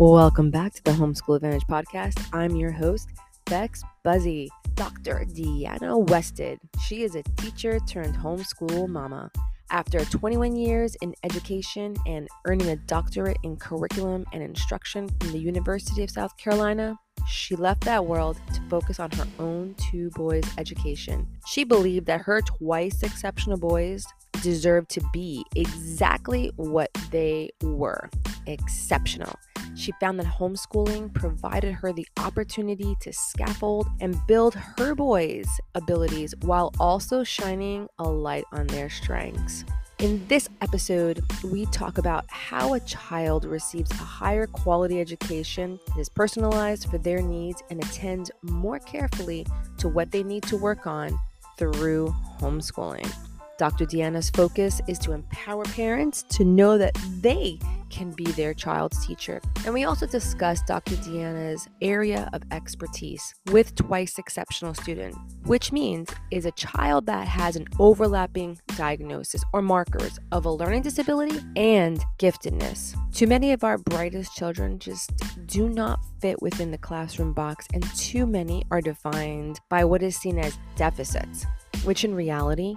Welcome 0.00 0.50
back 0.50 0.72
to 0.72 0.82
the 0.82 0.90
Homeschool 0.90 1.36
Advantage 1.36 1.62
podcast. 1.70 2.26
I'm 2.32 2.56
your 2.56 2.72
host, 2.72 3.10
Bex 3.44 3.84
Buzzy, 4.02 4.50
Dr. 4.74 5.24
Deanna 5.24 6.04
Westedt. 6.08 6.58
She 6.84 7.04
is 7.04 7.14
a 7.14 7.22
teacher 7.36 7.78
turned 7.78 8.16
homeschool 8.16 8.88
mama. 8.88 9.30
After 9.70 10.04
21 10.04 10.56
years 10.56 10.96
in 10.96 11.14
education 11.22 11.94
and 12.08 12.26
earning 12.44 12.70
a 12.70 12.76
doctorate 12.76 13.36
in 13.44 13.56
curriculum 13.56 14.26
and 14.32 14.42
instruction 14.42 15.08
from 15.20 15.30
the 15.30 15.38
University 15.38 16.02
of 16.02 16.10
South 16.10 16.36
Carolina, 16.38 16.98
she 17.28 17.54
left 17.54 17.84
that 17.84 18.04
world 18.04 18.36
to 18.52 18.60
focus 18.68 18.98
on 18.98 19.12
her 19.12 19.28
own 19.38 19.76
two 19.78 20.10
boys' 20.10 20.42
education. 20.58 21.28
She 21.46 21.62
believed 21.62 22.06
that 22.06 22.22
her 22.22 22.40
twice 22.40 23.04
exceptional 23.04 23.58
boys 23.58 24.04
deserved 24.42 24.90
to 24.90 25.02
be 25.12 25.44
exactly 25.54 26.50
what 26.56 26.92
they 27.12 27.50
were 27.62 28.10
exceptional. 28.48 29.32
She 29.76 29.92
found 30.00 30.20
that 30.20 30.26
homeschooling 30.26 31.12
provided 31.14 31.74
her 31.74 31.92
the 31.92 32.06
opportunity 32.16 32.96
to 33.00 33.12
scaffold 33.12 33.88
and 34.00 34.16
build 34.26 34.54
her 34.54 34.94
boys' 34.94 35.48
abilities 35.74 36.34
while 36.42 36.72
also 36.78 37.24
shining 37.24 37.88
a 37.98 38.08
light 38.08 38.44
on 38.52 38.66
their 38.68 38.88
strengths. 38.88 39.64
In 39.98 40.26
this 40.26 40.48
episode, 40.60 41.24
we 41.44 41.66
talk 41.66 41.98
about 41.98 42.24
how 42.28 42.74
a 42.74 42.80
child 42.80 43.44
receives 43.44 43.90
a 43.92 43.94
higher 43.94 44.46
quality 44.46 45.00
education 45.00 45.78
that 45.86 45.98
is 45.98 46.08
personalized 46.08 46.90
for 46.90 46.98
their 46.98 47.22
needs 47.22 47.62
and 47.70 47.82
attends 47.82 48.30
more 48.42 48.78
carefully 48.80 49.46
to 49.78 49.88
what 49.88 50.10
they 50.10 50.22
need 50.22 50.42
to 50.44 50.56
work 50.56 50.86
on 50.86 51.18
through 51.58 52.14
homeschooling. 52.38 53.10
Dr. 53.58 53.86
Deanna's 53.86 54.30
focus 54.30 54.80
is 54.88 54.98
to 55.00 55.12
empower 55.12 55.64
parents 55.64 56.22
to 56.30 56.44
know 56.44 56.76
that 56.78 56.96
they 57.20 57.58
can 57.94 58.10
be 58.10 58.24
their 58.32 58.52
child's 58.52 59.06
teacher. 59.06 59.40
And 59.64 59.72
we 59.72 59.84
also 59.84 60.06
discuss 60.06 60.60
Dr. 60.62 60.96
Deanna's 60.96 61.68
area 61.80 62.28
of 62.32 62.42
expertise 62.50 63.34
with 63.52 63.74
twice 63.76 64.18
exceptional 64.18 64.74
student, 64.74 65.14
which 65.44 65.70
means 65.70 66.08
is 66.32 66.44
a 66.44 66.50
child 66.52 67.06
that 67.06 67.28
has 67.28 67.54
an 67.54 67.66
overlapping 67.78 68.58
diagnosis 68.76 69.44
or 69.52 69.62
markers 69.62 70.18
of 70.32 70.44
a 70.44 70.50
learning 70.50 70.82
disability 70.82 71.38
and 71.54 72.04
giftedness. 72.18 72.96
Too 73.12 73.28
many 73.28 73.52
of 73.52 73.62
our 73.62 73.78
brightest 73.78 74.34
children 74.34 74.80
just 74.80 75.12
do 75.46 75.68
not 75.68 76.00
fit 76.20 76.42
within 76.42 76.72
the 76.72 76.78
classroom 76.78 77.32
box, 77.32 77.66
and 77.72 77.84
too 77.94 78.26
many 78.26 78.64
are 78.72 78.80
defined 78.80 79.60
by 79.68 79.84
what 79.84 80.02
is 80.02 80.16
seen 80.16 80.38
as 80.38 80.58
deficits, 80.74 81.46
which 81.84 82.04
in 82.04 82.14
reality, 82.14 82.74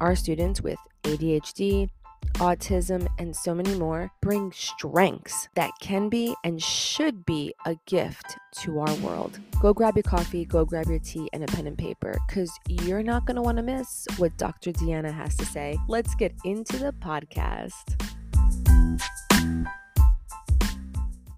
our 0.00 0.14
students 0.16 0.60
with 0.60 0.78
ADHD, 1.04 1.88
autism, 2.34 3.06
and 3.18 3.34
so 3.34 3.54
many 3.54 3.74
more 3.74 4.10
bring 4.20 4.50
strengths 4.52 5.48
that 5.54 5.70
can 5.80 6.08
be 6.08 6.34
and 6.44 6.62
should 6.62 7.24
be 7.24 7.54
a 7.66 7.76
gift 7.86 8.36
to 8.52 8.80
our 8.80 8.94
world. 8.96 9.38
Go 9.60 9.72
grab 9.72 9.96
your 9.96 10.02
coffee, 10.02 10.44
go 10.44 10.64
grab 10.64 10.86
your 10.86 10.98
tea, 10.98 11.28
and 11.32 11.44
a 11.44 11.46
pen 11.46 11.66
and 11.66 11.78
paper 11.78 12.16
because 12.26 12.52
you're 12.68 13.02
not 13.02 13.26
going 13.26 13.36
to 13.36 13.42
want 13.42 13.56
to 13.58 13.62
miss 13.62 14.06
what 14.16 14.36
Dr. 14.36 14.72
Deanna 14.72 15.12
has 15.12 15.36
to 15.36 15.44
say. 15.44 15.78
Let's 15.88 16.14
get 16.14 16.32
into 16.44 16.76
the 16.78 16.92
podcast. 16.92 18.00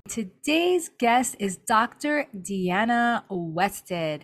Today's 0.09 0.89
guest 0.99 1.37
is 1.39 1.59
Dr. 1.59 2.27
Deanna 2.35 3.25
Westedt. 3.31 4.23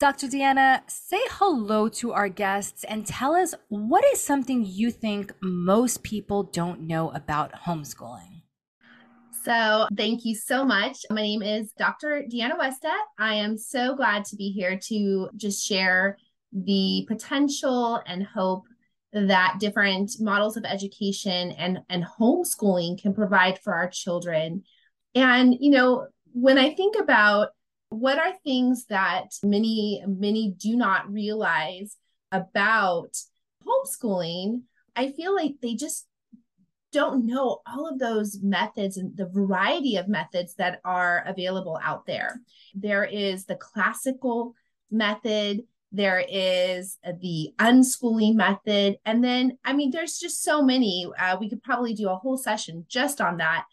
Dr. 0.00 0.28
Deanna, 0.28 0.80
say 0.86 1.20
hello 1.32 1.86
to 1.90 2.12
our 2.12 2.30
guests 2.30 2.84
and 2.84 3.06
tell 3.06 3.34
us 3.34 3.54
what 3.68 4.02
is 4.14 4.18
something 4.18 4.64
you 4.64 4.90
think 4.90 5.30
most 5.42 6.02
people 6.02 6.44
don't 6.44 6.80
know 6.80 7.10
about 7.10 7.52
homeschooling. 7.52 8.40
So, 9.44 9.88
thank 9.94 10.24
you 10.24 10.34
so 10.34 10.64
much. 10.64 11.04
My 11.10 11.20
name 11.20 11.42
is 11.42 11.72
Dr. 11.72 12.24
Deanna 12.32 12.58
Westedt. 12.58 12.96
I 13.18 13.34
am 13.34 13.58
so 13.58 13.94
glad 13.94 14.24
to 14.26 14.36
be 14.36 14.48
here 14.48 14.78
to 14.84 15.28
just 15.36 15.66
share 15.66 16.16
the 16.50 17.04
potential 17.06 18.00
and 18.06 18.24
hope 18.24 18.64
that 19.12 19.58
different 19.60 20.12
models 20.18 20.56
of 20.56 20.64
education 20.64 21.50
and, 21.50 21.80
and 21.90 22.06
homeschooling 22.06 22.98
can 23.02 23.12
provide 23.12 23.58
for 23.58 23.74
our 23.74 23.90
children. 23.90 24.62
And, 25.14 25.54
you 25.60 25.72
know, 25.72 26.06
when 26.32 26.56
I 26.56 26.72
think 26.72 26.96
about 26.98 27.50
what 27.90 28.18
are 28.18 28.32
things 28.44 28.86
that 28.86 29.34
many, 29.42 30.02
many 30.06 30.54
do 30.56 30.76
not 30.76 31.12
realize 31.12 31.96
about 32.32 33.16
homeschooling? 33.66 34.62
I 34.96 35.10
feel 35.10 35.34
like 35.34 35.56
they 35.60 35.74
just 35.74 36.06
don't 36.92 37.26
know 37.26 37.60
all 37.66 37.88
of 37.88 37.98
those 37.98 38.38
methods 38.42 38.96
and 38.96 39.16
the 39.16 39.26
variety 39.26 39.96
of 39.96 40.08
methods 40.08 40.54
that 40.54 40.80
are 40.84 41.24
available 41.26 41.78
out 41.82 42.06
there. 42.06 42.40
There 42.74 43.04
is 43.04 43.44
the 43.44 43.56
classical 43.56 44.54
method, 44.90 45.62
there 45.92 46.24
is 46.28 46.98
the 47.20 47.52
unschooling 47.58 48.34
method, 48.34 48.98
and 49.04 49.22
then, 49.22 49.58
I 49.64 49.72
mean, 49.72 49.90
there's 49.90 50.18
just 50.18 50.42
so 50.42 50.62
many. 50.62 51.08
Uh, 51.18 51.36
we 51.40 51.48
could 51.48 51.62
probably 51.62 51.94
do 51.94 52.08
a 52.08 52.16
whole 52.16 52.36
session 52.36 52.86
just 52.88 53.20
on 53.20 53.38
that 53.38 53.66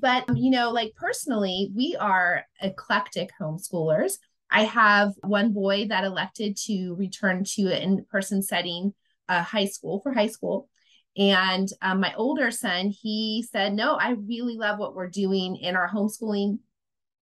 but, 0.00 0.24
you 0.36 0.50
know, 0.50 0.70
like 0.70 0.94
personally, 0.96 1.70
we 1.74 1.96
are 1.98 2.44
eclectic 2.60 3.30
homeschoolers. 3.40 4.14
I 4.50 4.64
have 4.64 5.12
one 5.22 5.52
boy 5.52 5.88
that 5.88 6.04
elected 6.04 6.56
to 6.66 6.94
return 6.94 7.44
to 7.54 7.62
an 7.68 7.82
in 7.82 8.04
person 8.04 8.42
setting, 8.42 8.92
uh, 9.28 9.42
high 9.42 9.66
school 9.66 10.00
for 10.00 10.12
high 10.12 10.26
school. 10.26 10.68
And 11.16 11.68
um, 11.82 12.00
my 12.00 12.14
older 12.14 12.50
son, 12.50 12.88
he 12.88 13.44
said, 13.50 13.74
No, 13.74 13.94
I 13.96 14.10
really 14.10 14.56
love 14.56 14.78
what 14.78 14.94
we're 14.94 15.08
doing 15.08 15.56
in 15.56 15.76
our 15.76 15.88
homeschooling. 15.88 16.58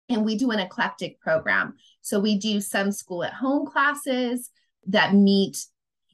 And 0.09 0.25
we 0.25 0.37
do 0.37 0.51
an 0.51 0.59
eclectic 0.59 1.21
program. 1.21 1.75
So 2.01 2.19
we 2.19 2.37
do 2.39 2.61
some 2.61 2.91
school 2.91 3.23
at 3.25 3.33
home 3.33 3.67
classes 3.67 4.51
that 4.87 5.15
meet 5.15 5.65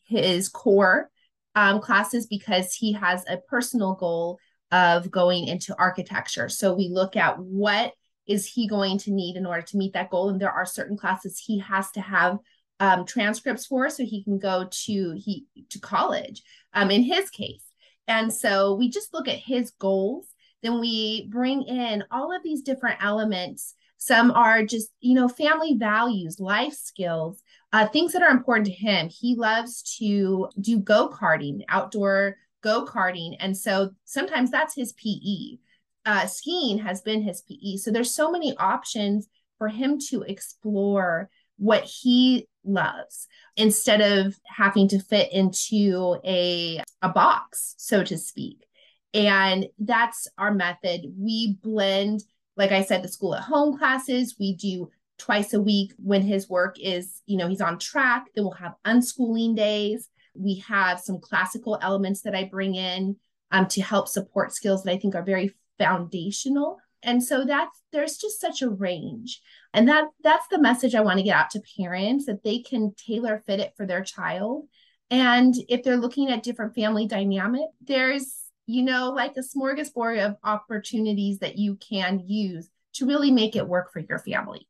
his 0.05 0.49
core 0.49 1.11
um, 1.55 1.81
classes 1.81 2.27
because 2.27 2.75
he 2.75 2.93
has 2.93 3.25
a 3.29 3.39
personal 3.39 3.95
goal 3.95 4.39
of 4.73 5.11
going 5.11 5.47
into 5.47 5.77
architecture. 5.79 6.49
So 6.49 6.75
we 6.75 6.89
look 6.89 7.17
at 7.17 7.39
what 7.39 7.93
is 8.27 8.47
he 8.47 8.67
going 8.67 8.99
to 8.99 9.13
need 9.13 9.37
in 9.37 9.47
order 9.47 9.63
to 9.63 9.77
meet 9.77 9.93
that 9.93 10.11
goal, 10.11 10.29
and 10.29 10.41
there 10.41 10.51
are 10.51 10.67
certain 10.67 10.97
classes 10.97 11.39
he 11.39 11.59
has 11.61 11.91
to 11.93 12.01
have 12.01 12.39
um, 12.81 13.07
transcripts 13.07 13.67
for 13.67 13.89
so 13.89 14.05
he 14.05 14.23
can 14.23 14.39
go 14.39 14.69
to 14.71 15.13
he 15.17 15.47
to 15.71 15.79
college. 15.79 16.43
Um, 16.75 16.91
in 16.91 17.03
his 17.03 17.31
case, 17.31 17.65
and 18.09 18.33
so 18.33 18.75
we 18.75 18.89
just 18.89 19.15
look 19.15 19.29
at 19.29 19.39
his 19.39 19.71
goals. 19.79 20.27
Then 20.63 20.81
we 20.81 21.29
bring 21.31 21.63
in 21.63 22.05
all 22.11 22.35
of 22.35 22.43
these 22.43 22.63
different 22.63 23.03
elements. 23.03 23.75
Some 23.99 24.31
are 24.33 24.65
just 24.65 24.91
you 25.01 25.15
know 25.15 25.29
family 25.29 25.77
values, 25.79 26.41
life 26.41 26.75
skills, 26.75 27.41
uh, 27.73 27.87
things 27.87 28.13
that 28.13 28.23
are 28.23 28.31
important 28.31 28.67
to 28.67 28.73
him. 28.73 29.09
He 29.09 29.37
loves 29.37 29.83
to 29.99 30.49
do 30.61 30.79
go 30.79 31.09
karting, 31.09 31.63
outdoor 31.69 32.37
go 32.67 32.85
karting. 32.85 33.37
And 33.39 33.57
so 33.57 33.91
sometimes 34.05 34.51
that's 34.51 34.75
his 34.75 34.93
PE. 34.95 35.59
Uh, 36.05 36.27
skiing 36.27 36.79
has 36.79 37.01
been 37.01 37.23
his 37.23 37.43
PE. 37.43 37.77
So 37.77 37.91
there's 37.91 38.15
so 38.15 38.31
many 38.31 38.57
options 38.57 39.29
for 39.59 39.69
him 39.69 39.99
to 40.11 40.23
explore 40.23 41.31
what 41.59 41.85
he 41.85 42.49
loves 42.65 43.29
instead 43.57 44.01
of 44.01 44.35
having 44.45 44.89
to 44.89 44.99
fit 44.99 45.33
into 45.33 46.19
a, 46.25 46.83
a 47.03 47.09
box, 47.09 47.75
so 47.79 48.03
to 48.03 48.19
speak. 48.19 48.67
And 49.15 49.67
that's 49.79 50.29
our 50.37 50.53
method. 50.53 51.03
We 51.17 51.55
blend, 51.63 52.23
like 52.57 52.73
I 52.73 52.83
said, 52.83 53.03
the 53.03 53.09
school 53.09 53.35
at 53.35 53.43
home 53.43 53.79
classes. 53.79 54.37
We 54.39 54.57
do 54.57 54.91
twice 55.19 55.55
a 55.55 55.63
week 55.63 55.93
when 55.97 56.23
his 56.23 56.51
work 56.51 56.77
is, 56.79 57.23
you 57.27 57.39
know, 57.39 57.49
he's 57.49 57.63
on 57.63 57.79
track. 57.79 58.27
Then 58.35 58.45
we'll 58.45 58.53
have 58.55 58.75
unschooling 58.85 59.57
days. 59.57 60.09
We 60.39 60.57
have 60.69 61.01
some 61.01 61.21
classical 61.21 61.79
elements 61.81 62.23
that 62.23 62.35
I 62.35 62.45
bring 62.45 62.75
in 62.75 63.17
um, 63.51 63.67
to 63.69 63.83
help 63.83 64.09
support 64.09 64.53
skills 64.53 64.83
that 64.83 64.93
I 64.93 64.99
think 64.99 65.15
are 65.15 65.23
very 65.23 65.55
foundational. 65.79 66.79
And 67.03 67.23
so 67.23 67.45
that's 67.45 67.83
there's 67.93 68.17
just 68.17 68.41
such 68.41 68.63
a 68.63 68.71
range. 68.71 69.41
And 69.73 69.89
that 69.89 70.07
that's 70.23 70.47
the 70.49 70.61
message 70.61 70.95
I 70.95 71.03
want 71.03 71.19
to 71.19 71.25
get 71.25 71.37
out 71.37 71.51
to 71.51 71.63
parents 71.79 72.27
that 72.27 72.43
they 72.43 72.59
can 72.59 72.95
tailor 72.97 73.43
fit 73.47 73.61
it 73.61 73.75
for 73.77 73.87
their 73.87 74.03
child. 74.03 74.67
And 75.11 75.55
if 75.69 75.83
they're 75.83 75.97
looking 75.97 76.31
at 76.31 76.43
different 76.43 76.75
family 76.75 77.07
dynamic, 77.07 77.69
there's 77.81 78.35
you 78.67 78.83
know 78.83 79.11
like 79.11 79.37
a 79.37 79.41
smorgasbord 79.41 80.25
of 80.27 80.37
opportunities 80.43 81.39
that 81.39 81.59
you 81.59 81.77
can 81.77 82.23
use 82.27 82.69
to 82.95 83.07
really 83.07 83.31
make 83.31 83.55
it 83.55 83.69
work 83.69 83.93
for 83.93 84.01
your 84.01 84.19
family. 84.19 84.67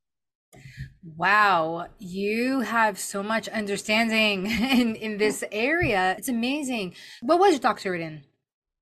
Wow, 1.14 1.86
you 2.00 2.60
have 2.60 2.98
so 2.98 3.22
much 3.22 3.48
understanding 3.48 4.46
in, 4.50 4.96
in 4.96 5.18
this 5.18 5.44
area. 5.52 6.16
It's 6.18 6.28
amazing. 6.28 6.94
What 7.20 7.38
was 7.38 7.52
your 7.52 7.60
doctorate 7.60 8.00
in? 8.00 8.24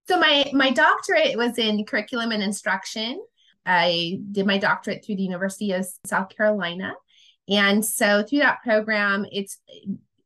So 0.08 0.18
my 0.18 0.50
my 0.52 0.70
doctorate 0.70 1.36
was 1.36 1.58
in 1.58 1.84
curriculum 1.84 2.30
and 2.30 2.42
instruction. 2.42 3.22
I 3.66 4.20
did 4.32 4.46
my 4.46 4.58
doctorate 4.58 5.04
through 5.04 5.16
the 5.16 5.22
University 5.22 5.72
of 5.72 5.86
South 6.06 6.34
Carolina. 6.34 6.94
And 7.48 7.84
so 7.84 8.22
through 8.22 8.40
that 8.40 8.62
program, 8.62 9.26
it's 9.30 9.58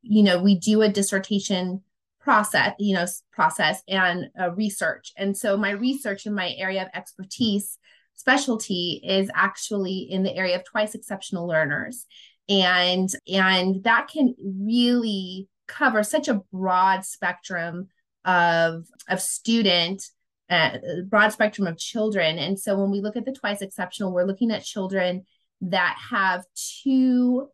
you 0.02 0.22
know, 0.22 0.40
we 0.40 0.58
do 0.58 0.82
a 0.82 0.88
dissertation 0.88 1.82
process, 2.20 2.74
you 2.78 2.94
know, 2.94 3.06
process 3.32 3.82
and 3.88 4.30
research. 4.54 5.12
And 5.16 5.36
so 5.36 5.56
my 5.56 5.70
research 5.70 6.26
in 6.26 6.34
my 6.34 6.54
area 6.58 6.82
of 6.82 6.88
expertise 6.94 7.78
specialty 8.18 9.00
is 9.04 9.30
actually 9.32 10.08
in 10.10 10.24
the 10.24 10.34
area 10.34 10.56
of 10.56 10.64
twice 10.64 10.94
exceptional 10.94 11.46
learners. 11.46 12.04
And 12.48 13.08
and 13.32 13.84
that 13.84 14.08
can 14.08 14.34
really 14.42 15.48
cover 15.68 16.02
such 16.02 16.28
a 16.28 16.40
broad 16.52 17.04
spectrum 17.04 17.88
of 18.24 18.86
of 19.08 19.20
student 19.20 20.02
uh, 20.50 20.78
broad 21.06 21.32
spectrum 21.32 21.66
of 21.66 21.78
children. 21.78 22.38
And 22.38 22.58
so 22.58 22.76
when 22.76 22.90
we 22.90 23.00
look 23.00 23.16
at 23.16 23.24
the 23.24 23.32
twice 23.32 23.62
exceptional 23.62 24.12
we're 24.12 24.24
looking 24.24 24.50
at 24.50 24.64
children 24.64 25.24
that 25.60 25.96
have 26.10 26.44
two 26.82 27.48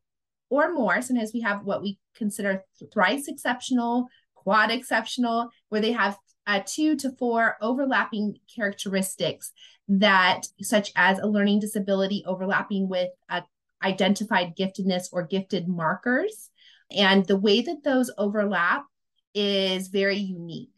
or 0.49 0.72
more. 0.72 1.02
Sometimes 1.02 1.32
we 1.34 1.40
have 1.40 1.64
what 1.64 1.82
we 1.82 1.99
consider 2.16 2.64
thrice 2.93 3.28
exceptional 3.28 4.06
quad 4.34 4.70
exceptional 4.70 5.50
where 5.69 5.81
they 5.81 5.93
have 5.93 6.16
uh, 6.46 6.61
two 6.67 6.96
to 6.96 7.11
four 7.12 7.56
overlapping 7.61 8.38
characteristics 8.55 9.52
that 9.88 10.43
such 10.61 10.93
as 10.96 11.19
a 11.19 11.26
learning 11.26 11.61
disability 11.61 12.25
overlapping 12.26 12.88
with 12.88 13.11
a 13.29 13.43
identified 13.82 14.56
giftedness 14.56 15.08
or 15.12 15.23
gifted 15.23 15.69
markers. 15.69 16.50
And 16.91 17.26
the 17.26 17.37
way 17.37 17.61
that 17.61 17.85
those 17.85 18.11
overlap 18.17 18.87
is 19.35 19.88
very 19.88 20.17
unique. 20.17 20.70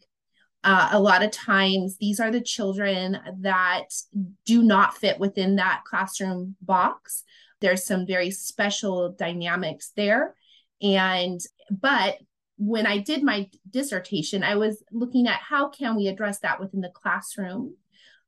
Uh, 0.63 0.89
a 0.91 0.99
lot 0.99 1.23
of 1.23 1.31
times, 1.31 1.97
these 1.97 2.19
are 2.19 2.31
the 2.31 2.41
children 2.41 3.17
that 3.39 3.85
do 4.45 4.61
not 4.61 4.97
fit 4.97 5.19
within 5.19 5.55
that 5.55 5.83
classroom 5.85 6.55
box. 6.61 7.23
There's 7.61 7.85
some 7.85 8.05
very 8.05 8.31
special 8.31 9.13
dynamics 9.13 9.93
there. 9.95 10.35
And, 10.81 11.39
but 11.71 12.17
when 12.57 12.87
I 12.87 12.97
did 12.97 13.23
my 13.23 13.49
dissertation, 13.69 14.43
I 14.43 14.55
was 14.55 14.83
looking 14.91 15.27
at 15.27 15.39
how 15.39 15.69
can 15.69 15.95
we 15.95 16.07
address 16.07 16.39
that 16.39 16.59
within 16.59 16.81
the 16.81 16.89
classroom. 16.89 17.75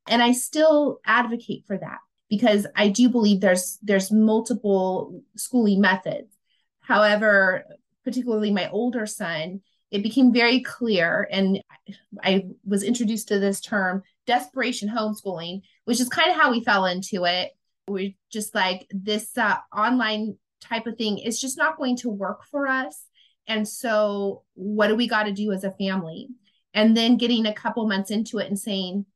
And 0.08 0.22
I 0.22 0.32
still 0.32 1.00
advocate 1.06 1.66
for 1.68 1.78
that 1.78 2.00
because 2.30 2.66
I 2.76 2.90
do 2.90 3.10
believe 3.10 3.42
there's 3.42 3.78
there's 3.82 4.12
multiple 4.12 5.24
schooling 5.36 5.82
methods. 5.82 6.36
However, 6.80 7.66
particularly 8.04 8.52
my 8.52 8.70
older 8.70 9.06
son, 9.06 9.62
it 9.92 10.04
became 10.04 10.32
very 10.32 10.62
clear, 10.62 11.28
and 11.32 11.62
I 12.24 12.46
was 12.66 12.84
introduced 12.84 13.28
to 13.30 13.40
this 13.40 13.60
term, 13.60 14.04
desperation 14.28 14.90
homeschooling, 14.90 15.62
which 15.86 16.00
is 16.00 16.10
kind 16.10 16.30
of 16.30 16.38
how 16.38 16.52
we 16.52 16.64
fell 16.64 16.86
into 16.86 17.26
it. 17.26 17.52
We're 17.88 18.14
just 18.32 18.54
like 18.54 18.88
this 18.92 19.36
uh, 19.38 19.58
online 19.76 20.38
type 20.62 20.86
of 20.86 20.98
thing 20.98 21.18
is 21.18 21.42
just 21.42 21.58
not 21.58 21.78
going 21.78 21.98
to 21.98 22.10
work 22.10 22.46
for 22.46 22.68
us. 22.68 23.06
And 23.50 23.68
so, 23.68 24.44
what 24.54 24.88
do 24.88 24.96
we 24.96 25.08
got 25.08 25.24
to 25.24 25.34
do 25.34 25.52
as 25.52 25.64
a 25.64 25.72
family? 25.72 26.30
And 26.74 26.96
then 26.96 27.18
getting 27.18 27.48
a 27.48 27.54
couple 27.54 27.88
months 27.88 28.12
into 28.12 28.38
it 28.38 28.48
and 28.48 28.58
saying, 28.58 29.08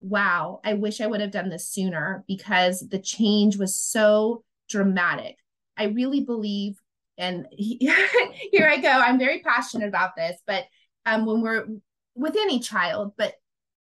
wow, 0.00 0.60
I 0.64 0.74
wish 0.74 1.00
I 1.00 1.06
would 1.08 1.20
have 1.20 1.32
done 1.32 1.48
this 1.48 1.68
sooner 1.68 2.24
because 2.28 2.80
the 2.88 3.00
change 3.00 3.56
was 3.56 3.74
so 3.74 4.44
dramatic. 4.68 5.36
I 5.76 5.84
really 5.84 6.20
believe, 6.20 6.80
and 7.18 7.46
here 7.52 8.68
I 8.68 8.78
go, 8.80 8.90
I'm 8.90 9.18
very 9.18 9.40
passionate 9.40 9.88
about 9.88 10.14
this, 10.14 10.40
but 10.46 10.64
um, 11.04 11.26
when 11.26 11.42
we're 11.42 11.66
with 12.14 12.36
any 12.36 12.60
child, 12.60 13.12
but 13.18 13.34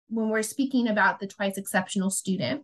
when 0.08 0.30
we're 0.30 0.42
speaking 0.42 0.88
about 0.88 1.20
the 1.20 1.28
twice 1.28 1.58
exceptional 1.58 2.10
student, 2.10 2.64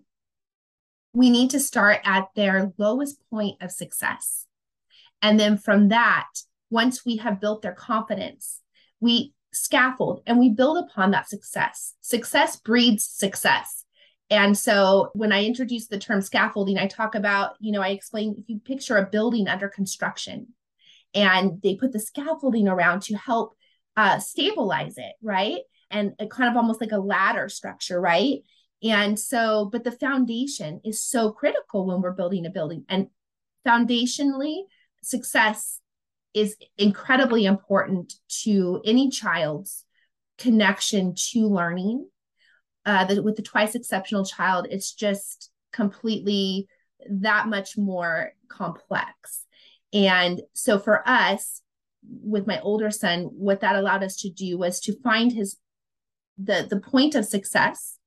we 1.13 1.29
need 1.29 1.49
to 1.49 1.59
start 1.59 1.99
at 2.05 2.29
their 2.35 2.71
lowest 2.77 3.17
point 3.29 3.61
of 3.61 3.69
success. 3.69 4.45
And 5.21 5.39
then 5.39 5.57
from 5.57 5.89
that, 5.89 6.27
once 6.71 7.05
we 7.05 7.17
have 7.17 7.39
built 7.39 7.61
their 7.61 7.73
confidence, 7.73 8.61
we 8.99 9.33
scaffold 9.53 10.23
and 10.25 10.39
we 10.39 10.49
build 10.49 10.83
upon 10.83 11.11
that 11.11 11.29
success. 11.29 11.93
Success 12.01 12.55
breeds 12.55 13.03
success. 13.03 13.85
And 14.29 14.57
so 14.57 15.09
when 15.13 15.33
I 15.33 15.43
introduce 15.43 15.87
the 15.87 15.99
term 15.99 16.21
scaffolding, 16.21 16.77
I 16.77 16.87
talk 16.87 17.15
about, 17.15 17.55
you 17.59 17.73
know, 17.73 17.81
I 17.81 17.89
explain 17.89 18.35
if 18.39 18.45
you 18.47 18.59
picture 18.59 18.97
a 18.97 19.05
building 19.05 19.49
under 19.49 19.67
construction 19.67 20.47
and 21.13 21.61
they 21.61 21.75
put 21.75 21.91
the 21.91 21.99
scaffolding 21.99 22.69
around 22.69 23.01
to 23.03 23.17
help 23.17 23.55
uh, 23.97 24.19
stabilize 24.19 24.97
it, 24.97 25.13
right? 25.21 25.59
And 25.89 26.13
it 26.17 26.31
kind 26.31 26.49
of 26.49 26.55
almost 26.55 26.79
like 26.79 26.93
a 26.93 26.97
ladder 26.97 27.49
structure, 27.49 27.99
right? 27.99 28.39
And 28.81 29.19
so, 29.19 29.69
but 29.69 29.83
the 29.83 29.91
foundation 29.91 30.79
is 30.85 31.03
so 31.03 31.31
critical 31.33 31.85
when 31.85 32.01
we're 32.01 32.13
building 32.13 32.45
a 32.45 32.49
building. 32.49 32.85
And 32.87 33.07
foundationally, 33.67 34.61
success 35.03 35.81
is 36.33 36.55
incredibly 36.77 37.45
important 37.45 38.13
to 38.43 38.81
any 38.85 39.09
child's 39.09 39.85
connection 40.37 41.13
to 41.15 41.47
learning. 41.47 42.07
Uh, 42.85 43.05
the, 43.05 43.21
with 43.21 43.35
the 43.35 43.43
twice 43.43 43.75
exceptional 43.75 44.25
child, 44.25 44.67
it's 44.69 44.93
just 44.93 45.51
completely 45.71 46.67
that 47.09 47.47
much 47.47 47.77
more 47.77 48.31
complex. 48.47 49.45
And 49.93 50.41
so 50.53 50.79
for 50.79 51.07
us, 51.07 51.61
with 52.03 52.47
my 52.47 52.59
older 52.61 52.89
son, 52.89 53.29
what 53.33 53.59
that 53.61 53.75
allowed 53.75 54.03
us 54.03 54.15
to 54.17 54.29
do 54.29 54.57
was 54.57 54.79
to 54.81 54.99
find 55.01 55.31
his 55.31 55.57
the 56.37 56.65
the 56.67 56.79
point 56.79 57.13
of 57.13 57.25
success, 57.25 57.97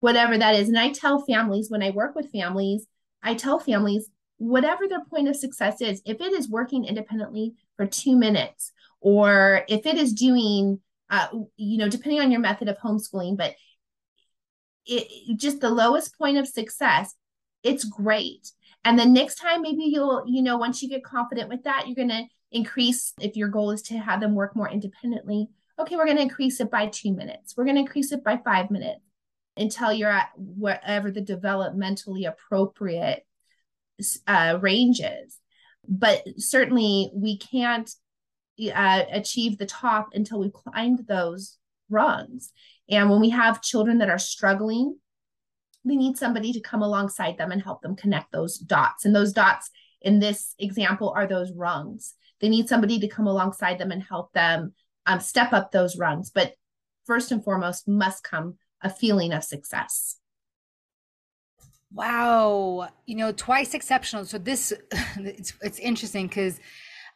whatever 0.00 0.36
that 0.36 0.56
is. 0.56 0.68
And 0.68 0.78
I 0.78 0.90
tell 0.90 1.24
families 1.24 1.70
when 1.70 1.82
I 1.82 1.90
work 1.90 2.14
with 2.16 2.32
families, 2.32 2.86
I 3.22 3.34
tell 3.34 3.60
families 3.60 4.08
whatever 4.40 4.88
their 4.88 5.04
point 5.04 5.28
of 5.28 5.36
success 5.36 5.82
is, 5.82 6.00
if 6.06 6.18
it 6.18 6.32
is 6.32 6.48
working 6.48 6.86
independently 6.86 7.52
for 7.76 7.86
two 7.86 8.16
minutes, 8.16 8.72
or 9.02 9.64
if 9.68 9.84
it 9.84 9.98
is 9.98 10.14
doing, 10.14 10.80
uh, 11.10 11.28
you 11.56 11.76
know, 11.76 11.90
depending 11.90 12.20
on 12.20 12.30
your 12.30 12.40
method 12.40 12.66
of 12.66 12.78
homeschooling, 12.78 13.36
but 13.36 13.54
it 14.86 15.36
just 15.36 15.60
the 15.60 15.68
lowest 15.68 16.16
point 16.16 16.38
of 16.38 16.48
success, 16.48 17.14
it's 17.62 17.84
great. 17.84 18.50
And 18.82 18.98
the 18.98 19.04
next 19.04 19.34
time, 19.34 19.60
maybe 19.60 19.84
you'll, 19.84 20.24
you 20.26 20.40
know, 20.40 20.56
once 20.56 20.82
you 20.82 20.88
get 20.88 21.04
confident 21.04 21.50
with 21.50 21.64
that, 21.64 21.86
you're 21.86 21.94
going 21.94 22.08
to 22.08 22.24
increase 22.50 23.12
if 23.20 23.36
your 23.36 23.48
goal 23.48 23.72
is 23.72 23.82
to 23.82 23.98
have 23.98 24.20
them 24.20 24.34
work 24.34 24.56
more 24.56 24.70
independently. 24.70 25.48
Okay, 25.78 25.96
we're 25.96 26.06
going 26.06 26.16
to 26.16 26.22
increase 26.22 26.60
it 26.60 26.70
by 26.70 26.86
two 26.86 27.12
minutes. 27.12 27.54
We're 27.56 27.64
going 27.64 27.76
to 27.76 27.82
increase 27.82 28.10
it 28.10 28.24
by 28.24 28.38
five 28.38 28.70
minutes 28.70 29.02
until 29.58 29.92
you're 29.92 30.10
at 30.10 30.30
whatever 30.36 31.10
the 31.10 31.20
developmentally 31.20 32.26
appropriate 32.26 33.26
uh, 34.26 34.58
ranges. 34.60 35.38
But 35.88 36.22
certainly 36.38 37.10
we 37.14 37.38
can't 37.38 37.90
uh, 38.74 39.02
achieve 39.10 39.58
the 39.58 39.66
top 39.66 40.10
until 40.12 40.40
we've 40.40 40.52
climbed 40.52 41.06
those 41.06 41.58
rungs. 41.88 42.52
And 42.88 43.10
when 43.10 43.20
we 43.20 43.30
have 43.30 43.62
children 43.62 43.98
that 43.98 44.10
are 44.10 44.18
struggling, 44.18 44.98
we 45.84 45.96
need 45.96 46.16
somebody 46.16 46.52
to 46.52 46.60
come 46.60 46.82
alongside 46.82 47.38
them 47.38 47.52
and 47.52 47.62
help 47.62 47.82
them 47.82 47.96
connect 47.96 48.32
those 48.32 48.58
dots. 48.58 49.04
And 49.04 49.14
those 49.14 49.32
dots 49.32 49.70
in 50.02 50.18
this 50.18 50.54
example 50.58 51.12
are 51.16 51.26
those 51.26 51.52
rungs. 51.52 52.14
They 52.40 52.48
need 52.48 52.68
somebody 52.68 53.00
to 53.00 53.08
come 53.08 53.26
alongside 53.26 53.78
them 53.78 53.90
and 53.90 54.02
help 54.02 54.32
them 54.32 54.74
um, 55.06 55.20
step 55.20 55.52
up 55.52 55.72
those 55.72 55.96
rungs. 55.96 56.30
But 56.30 56.54
first 57.06 57.32
and 57.32 57.42
foremost, 57.42 57.88
must 57.88 58.22
come 58.22 58.56
a 58.82 58.90
feeling 58.90 59.32
of 59.32 59.44
success. 59.44 60.19
Wow. 61.92 62.88
You 63.06 63.16
know, 63.16 63.32
twice 63.32 63.74
exceptional. 63.74 64.24
So 64.24 64.38
this 64.38 64.72
it's 65.16 65.52
it's 65.60 65.78
interesting 65.78 66.28
because 66.28 66.60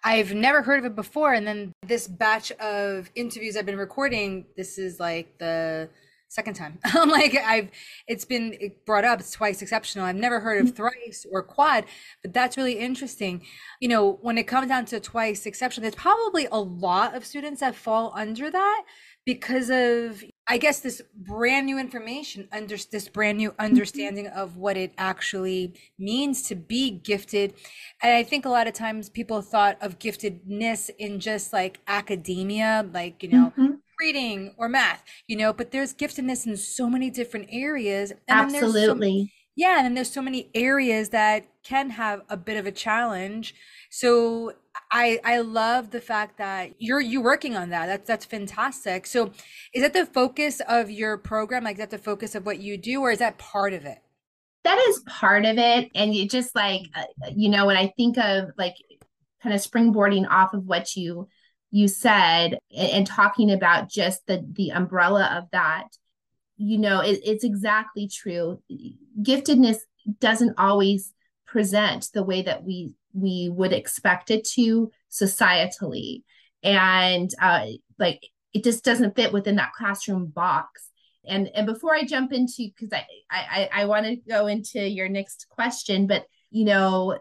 I've 0.03 0.35
never 0.35 0.63
heard 0.63 0.81
of 0.81 0.85
it 0.85 0.97
before. 0.97 1.33
And 1.33 1.47
then 1.47 1.73
this 1.87 2.09
batch 2.09 2.53
of 2.53 3.11
interviews 3.15 3.57
I've 3.57 3.67
been 3.67 3.79
recording, 3.79 4.47
this 4.57 4.77
is 4.79 5.01
like 5.01 5.39
the 5.39 5.89
second 6.29 6.55
time. 6.55 6.79
I'm 6.85 7.09
like 7.09 7.37
I've 7.37 7.71
it's 8.09 8.25
been 8.25 8.73
brought 8.85 9.05
up. 9.05 9.21
It's 9.21 9.31
twice 9.31 9.63
exceptional. 9.63 10.05
I've 10.05 10.17
never 10.17 10.41
heard 10.41 10.61
of 10.61 10.67
mm-hmm. 10.67 10.77
thrice 10.77 11.25
or 11.31 11.43
quad, 11.43 11.85
but 12.23 12.35
that's 12.35 12.57
really 12.57 12.79
interesting. 12.79 13.43
You 13.81 13.89
know, 13.89 14.19
when 14.23 14.37
it 14.37 14.45
comes 14.45 14.69
down 14.69 14.85
to 14.87 15.01
twice 15.01 15.47
exceptional, 15.47 15.83
there's 15.83 15.95
probably 15.95 16.47
a 16.51 16.59
lot 16.59 17.15
of 17.15 17.25
students 17.25 17.61
that 17.61 17.77
fall 17.77 18.13
under 18.17 18.51
that 18.51 18.85
because 19.25 19.71
of 19.71 20.23
I 20.47 20.59
guess 20.59 20.81
this 20.81 21.01
brand 21.17 21.67
new 21.67 21.79
information, 21.79 22.49
under 22.53 22.77
this 22.77 23.09
brand 23.09 23.39
new 23.39 23.51
mm-hmm. 23.51 23.65
understanding 23.65 24.27
of 24.27 24.57
what 24.57 24.77
it 24.77 24.93
actually 24.99 25.75
means 25.99 26.43
to 26.49 26.55
be 26.55 26.91
gifted. 26.91 27.55
And 28.03 28.15
I 28.15 28.23
think 28.23 28.45
a 28.45 28.51
lot 28.51 28.67
of 28.67 28.75
times 28.75 29.09
people 29.09 29.41
thought 29.41 29.79
of 29.81 29.99
giftedness 29.99 30.91
in 30.99 31.19
just 31.19 31.53
like 31.53 31.81
academia, 31.87 32.89
like, 32.93 33.23
you 33.23 33.31
know, 33.31 33.53
mm-hmm. 33.57 33.75
reading 33.99 34.55
or 34.59 34.69
math, 34.69 35.03
you 35.27 35.37
know, 35.37 35.53
but 35.53 35.71
there's 35.71 35.95
giftedness 35.95 36.47
in 36.47 36.57
so 36.59 36.91
many 36.91 37.11
different 37.11 37.49
areas. 37.51 38.11
And 38.11 38.55
Absolutely. 38.55 39.27
So, 39.27 39.33
yeah. 39.57 39.79
And 39.79 39.87
then 39.87 39.95
there's 39.95 40.13
so 40.13 40.23
many 40.23 40.51
areas 40.55 41.09
that 41.11 41.47
can 41.63 41.91
have 41.91 42.21
a 42.29 42.37
bit 42.37 42.59
of 42.59 42.67
a 42.67 42.73
challenge. 42.73 43.55
So 43.89 44.53
I 44.95 45.19
I 45.25 45.41
love 45.41 45.91
the 45.91 46.01
fact 46.01 46.39
that 46.39 46.75
you're 46.79 47.01
you 47.01 47.21
working 47.21 47.57
on 47.57 47.71
that. 47.71 47.87
That's 47.87 48.07
that's 48.07 48.25
fantastic. 48.25 49.07
So, 49.07 49.33
is 49.75 49.83
that 49.83 49.93
the 49.93 50.07
focus 50.07 50.63
of 50.69 50.91
your 50.91 51.19
program? 51.19 51.65
Like, 51.65 51.75
is 51.75 51.81
that 51.81 51.91
the 51.91 51.99
focus 51.99 52.35
of 52.35 52.47
what 52.47 52.61
you 52.61 52.79
do, 52.79 53.01
or 53.03 53.11
is 53.11 53.19
that 53.19 53.37
part 53.37 53.73
of 53.73 53.85
it? 53.85 53.99
That 54.63 54.79
is 54.89 55.01
part 55.07 55.45
of 55.45 55.59
it, 55.59 55.91
and 55.95 56.15
you 56.15 56.29
just 56.29 56.55
like 56.55 56.83
uh, 56.95 57.03
you 57.35 57.51
know 57.51 57.67
when 57.67 57.77
I 57.77 57.93
think 57.97 58.17
of 58.19 58.51
like 58.57 58.77
kind 59.43 59.55
of 59.55 59.61
springboarding 59.61 60.27
off 60.31 60.55
of 60.55 60.65
what 60.65 60.97
you 60.97 61.29
you 61.71 61.89
said 61.89 62.59
and, 62.75 62.91
and 62.91 63.07
talking 63.07 63.51
about 63.51 63.91
just 63.91 64.27
the 64.27 64.47
the 64.55 64.71
umbrella 64.71 65.37
of 65.37 65.51
that 65.51 65.89
you 66.57 66.79
know, 66.79 67.01
it, 67.01 67.21
it's 67.25 67.45
exactly 67.45 68.09
true. 68.09 68.61
Giftedness 69.21 69.79
doesn't 70.21 70.55
always 70.59 71.13
present 71.47 72.11
the 72.15 72.23
way 72.23 72.43
that 72.43 72.65
we 72.65 72.93
we 73.15 73.49
would 73.51 73.73
expect 73.73 74.31
it 74.31 74.45
to 74.55 74.91
societally, 75.11 76.23
and 76.63 77.31
uh, 77.41 77.67
like 77.99 78.27
it 78.53 78.65
just 78.65 78.85
doesn't 78.85 79.17
fit 79.17 79.33
within 79.33 79.57
that 79.57 79.73
classroom 79.73 80.27
box. 80.27 80.91
And 81.27 81.49
and 81.55 81.67
before 81.67 81.95
I 81.95 82.05
jump 82.05 82.33
into 82.33 82.69
because 82.69 82.93
I 82.93 83.07
I 83.31 83.69
I 83.73 83.85
want 83.87 84.07
to 84.07 84.17
go 84.17 84.47
into 84.47 84.87
your 84.87 85.09
next 85.09 85.47
question, 85.49 86.07
but 86.07 86.27
you 86.51 86.65
know, 86.65 87.19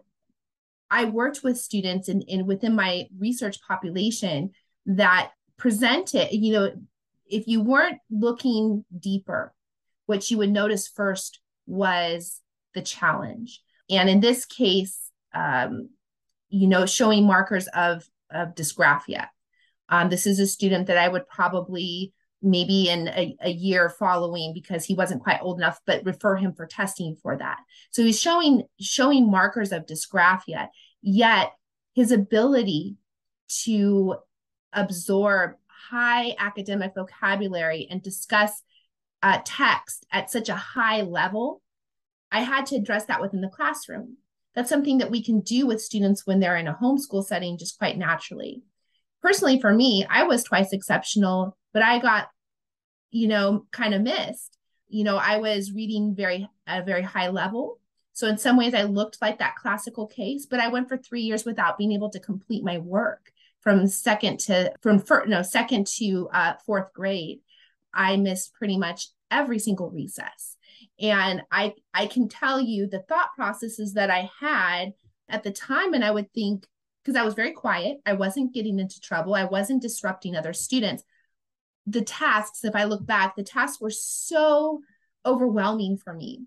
I 0.92 1.06
worked 1.06 1.44
with 1.44 1.58
students 1.58 2.10
and 2.10 2.24
in, 2.24 2.42
in 2.42 2.46
within 2.46 2.76
my 2.76 3.08
research 3.18 3.58
population 3.68 4.52
that 4.86 5.32
presented, 5.58 6.32
you 6.32 6.54
know, 6.54 6.74
if 7.26 7.48
you 7.48 7.62
weren't 7.62 8.00
looking 8.12 8.86
deeper, 9.00 9.54
what 10.06 10.30
you 10.30 10.38
would 10.38 10.52
notice 10.52 10.88
first 10.88 11.40
was 11.66 12.42
the 12.76 12.82
challenge. 12.82 13.62
And 13.90 14.10
in 14.10 14.20
this 14.20 14.46
case, 14.46 15.10
um, 15.34 15.90
you 16.50 16.68
know, 16.68 16.86
showing 16.86 17.26
markers 17.26 17.68
of, 17.68 18.04
of 18.32 18.56
dysgraphia. 18.56 19.28
Um, 19.90 20.10
this 20.10 20.28
is 20.28 20.40
a 20.40 20.48
student 20.48 20.88
that 20.88 20.98
I 20.98 21.08
would 21.08 21.28
probably 21.28 22.14
maybe 22.44 22.90
in 22.90 23.08
a, 23.08 23.36
a, 23.42 23.50
year 23.50 23.90
following 23.90 24.54
because 24.54 24.84
he 24.84 24.94
wasn't 24.94 25.24
quite 25.24 25.40
old 25.42 25.58
enough 25.58 25.80
but 25.88 26.04
refer 26.06 26.36
him 26.36 26.54
for 26.54 26.68
testing 26.68 27.16
for 27.16 27.38
that 27.38 27.58
so 27.90 28.04
he's 28.04 28.20
showing 28.20 28.64
showing 28.82 29.32
markers 29.32 29.72
of 29.72 29.86
dysgraphia 29.86 30.68
yet 31.02 31.54
his 31.96 32.12
ability 32.12 32.98
to 33.48 34.16
absorb 34.74 35.52
high 35.90 36.36
academic 36.38 36.92
vocabulary 36.94 37.88
and 37.90 38.04
discuss 38.04 38.62
uh, 39.22 39.40
text 39.46 40.06
at 40.12 40.30
such 40.30 40.50
a 40.50 40.56
high 40.56 41.02
level 41.02 41.62
i 42.30 42.42
had 42.42 42.66
to 42.66 42.76
address 42.76 43.06
that 43.06 43.22
within 43.22 43.40
the 43.40 43.48
classroom 43.48 44.18
that's 44.56 44.70
something 44.70 45.00
that 45.00 45.12
we 45.12 45.24
can 45.24 45.40
do 45.42 45.66
with 45.66 45.82
students 45.82 46.26
when 46.26 46.40
they're 46.40 46.58
in 46.58 46.68
a 46.68 46.78
homeschool 46.82 47.24
setting 47.24 47.58
just 47.58 47.78
quite 47.78 47.98
naturally 47.98 48.62
personally 49.22 49.60
for 49.60 49.74
me 49.74 50.06
i 50.10 50.24
was 50.24 50.44
twice 50.44 50.74
exceptional 50.74 51.58
but 51.74 51.84
i 51.84 52.00
got 52.00 52.28
you 53.14 53.28
know, 53.28 53.66
kind 53.72 53.94
of 53.94 54.02
missed. 54.02 54.58
You 54.90 55.06
know, 55.06 55.18
I 55.18 55.38
was 55.38 55.72
reading 55.72 56.16
very 56.16 56.50
at 56.68 56.82
a 56.82 56.86
very 56.86 57.04
high 57.04 57.30
level. 57.30 57.80
So 58.12 58.28
in 58.28 58.38
some 58.38 58.58
ways 58.58 58.74
I 58.74 58.84
looked 58.84 59.22
like 59.22 59.40
that 59.40 59.56
classical 59.56 60.08
case, 60.08 60.46
but 60.46 60.60
I 60.60 60.68
went 60.68 60.90
for 60.90 60.98
3 60.98 61.22
years 61.22 61.46
without 61.46 61.78
being 61.78 61.94
able 61.94 62.10
to 62.10 62.20
complete 62.20 62.64
my 62.64 62.80
work 62.80 63.32
from 63.62 63.88
second 63.88 64.40
to 64.42 64.74
from 64.82 65.00
first, 65.00 65.30
no, 65.30 65.42
second 65.42 65.88
to 65.98 66.28
uh, 66.34 66.54
fourth 66.66 66.92
grade. 66.94 67.40
I 67.94 68.18
missed 68.18 68.54
pretty 68.56 68.78
much 68.78 69.08
every 69.32 69.60
single 69.60 69.90
recess. 69.90 70.58
And 71.04 71.44
I 71.52 71.76
I 71.94 72.08
can 72.08 72.28
tell 72.28 72.60
you 72.60 72.88
the 72.88 73.04
thought 73.08 73.36
processes 73.36 73.94
that 73.94 74.10
I 74.10 74.32
had 74.40 74.94
at 75.30 75.44
the 75.44 75.52
time 75.52 75.94
and 75.94 76.04
I 76.04 76.10
would 76.10 76.34
think 76.34 76.66
because 77.04 77.16
I 77.16 77.24
was 77.24 77.36
very 77.36 77.52
quiet, 77.52 77.98
I 78.06 78.14
wasn't 78.14 78.54
getting 78.54 78.80
into 78.80 79.00
trouble, 79.00 79.36
I 79.36 79.44
wasn't 79.44 79.84
disrupting 79.84 80.36
other 80.36 80.54
students 80.54 81.04
the 81.86 82.02
tasks, 82.02 82.64
if 82.64 82.76
I 82.76 82.86
look 82.86 83.06
back, 83.06 83.36
the 83.36 83.44
tasks 83.44 83.82
were 83.82 83.92
so 83.92 84.82
overwhelming 85.26 85.98
for 85.98 86.14
me. 86.14 86.44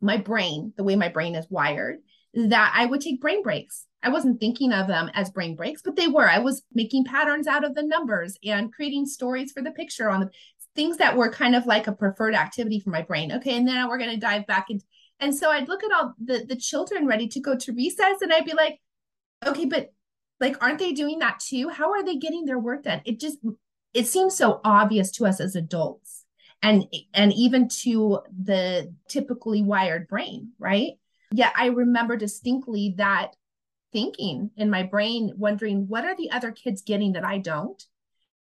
My 0.00 0.16
brain, 0.16 0.72
the 0.76 0.84
way 0.84 0.96
my 0.96 1.08
brain 1.08 1.34
is 1.34 1.46
wired, 1.50 1.98
that 2.34 2.72
I 2.74 2.86
would 2.86 3.00
take 3.00 3.20
brain 3.20 3.42
breaks. 3.42 3.84
I 4.02 4.10
wasn't 4.10 4.38
thinking 4.38 4.72
of 4.72 4.86
them 4.86 5.10
as 5.12 5.30
brain 5.30 5.56
breaks, 5.56 5.82
but 5.82 5.96
they 5.96 6.06
were. 6.06 6.28
I 6.28 6.38
was 6.38 6.62
making 6.72 7.04
patterns 7.04 7.48
out 7.48 7.64
of 7.64 7.74
the 7.74 7.82
numbers 7.82 8.38
and 8.44 8.72
creating 8.72 9.06
stories 9.06 9.50
for 9.50 9.60
the 9.60 9.72
picture 9.72 10.08
on 10.08 10.20
the 10.20 10.30
things 10.78 10.98
that 10.98 11.16
were 11.16 11.28
kind 11.28 11.56
of 11.56 11.66
like 11.66 11.88
a 11.88 11.92
preferred 11.92 12.36
activity 12.36 12.78
for 12.78 12.90
my 12.90 13.02
brain. 13.02 13.32
Okay, 13.32 13.56
and 13.56 13.66
then 13.66 13.88
we're 13.88 13.98
going 13.98 14.14
to 14.14 14.16
dive 14.16 14.46
back 14.46 14.70
into. 14.70 14.84
And 15.18 15.34
so 15.34 15.50
I'd 15.50 15.66
look 15.66 15.82
at 15.82 15.90
all 15.90 16.14
the 16.24 16.44
the 16.48 16.54
children 16.54 17.04
ready 17.04 17.26
to 17.26 17.40
go 17.40 17.56
to 17.56 17.72
recess, 17.72 18.22
and 18.22 18.32
I'd 18.32 18.44
be 18.44 18.54
like, 18.54 18.78
okay, 19.44 19.64
but 19.64 19.92
like, 20.38 20.62
aren't 20.62 20.78
they 20.78 20.92
doing 20.92 21.18
that 21.18 21.40
too? 21.40 21.68
How 21.68 21.90
are 21.90 22.04
they 22.04 22.14
getting 22.14 22.44
their 22.44 22.60
work 22.60 22.84
done? 22.84 23.02
It 23.04 23.18
just 23.18 23.38
it 23.92 24.06
seems 24.06 24.36
so 24.36 24.60
obvious 24.64 25.10
to 25.12 25.26
us 25.26 25.40
as 25.40 25.56
adults 25.56 26.24
and 26.62 26.84
and 27.14 27.32
even 27.32 27.68
to 27.68 28.20
the 28.44 28.92
typically 29.08 29.62
wired 29.62 30.08
brain 30.08 30.50
right 30.58 30.92
yet 31.30 31.52
i 31.56 31.66
remember 31.66 32.16
distinctly 32.16 32.94
that 32.96 33.36
thinking 33.92 34.50
in 34.56 34.68
my 34.68 34.82
brain 34.82 35.32
wondering 35.36 35.86
what 35.88 36.04
are 36.04 36.16
the 36.16 36.30
other 36.30 36.50
kids 36.50 36.82
getting 36.82 37.12
that 37.12 37.24
i 37.24 37.38
don't 37.38 37.84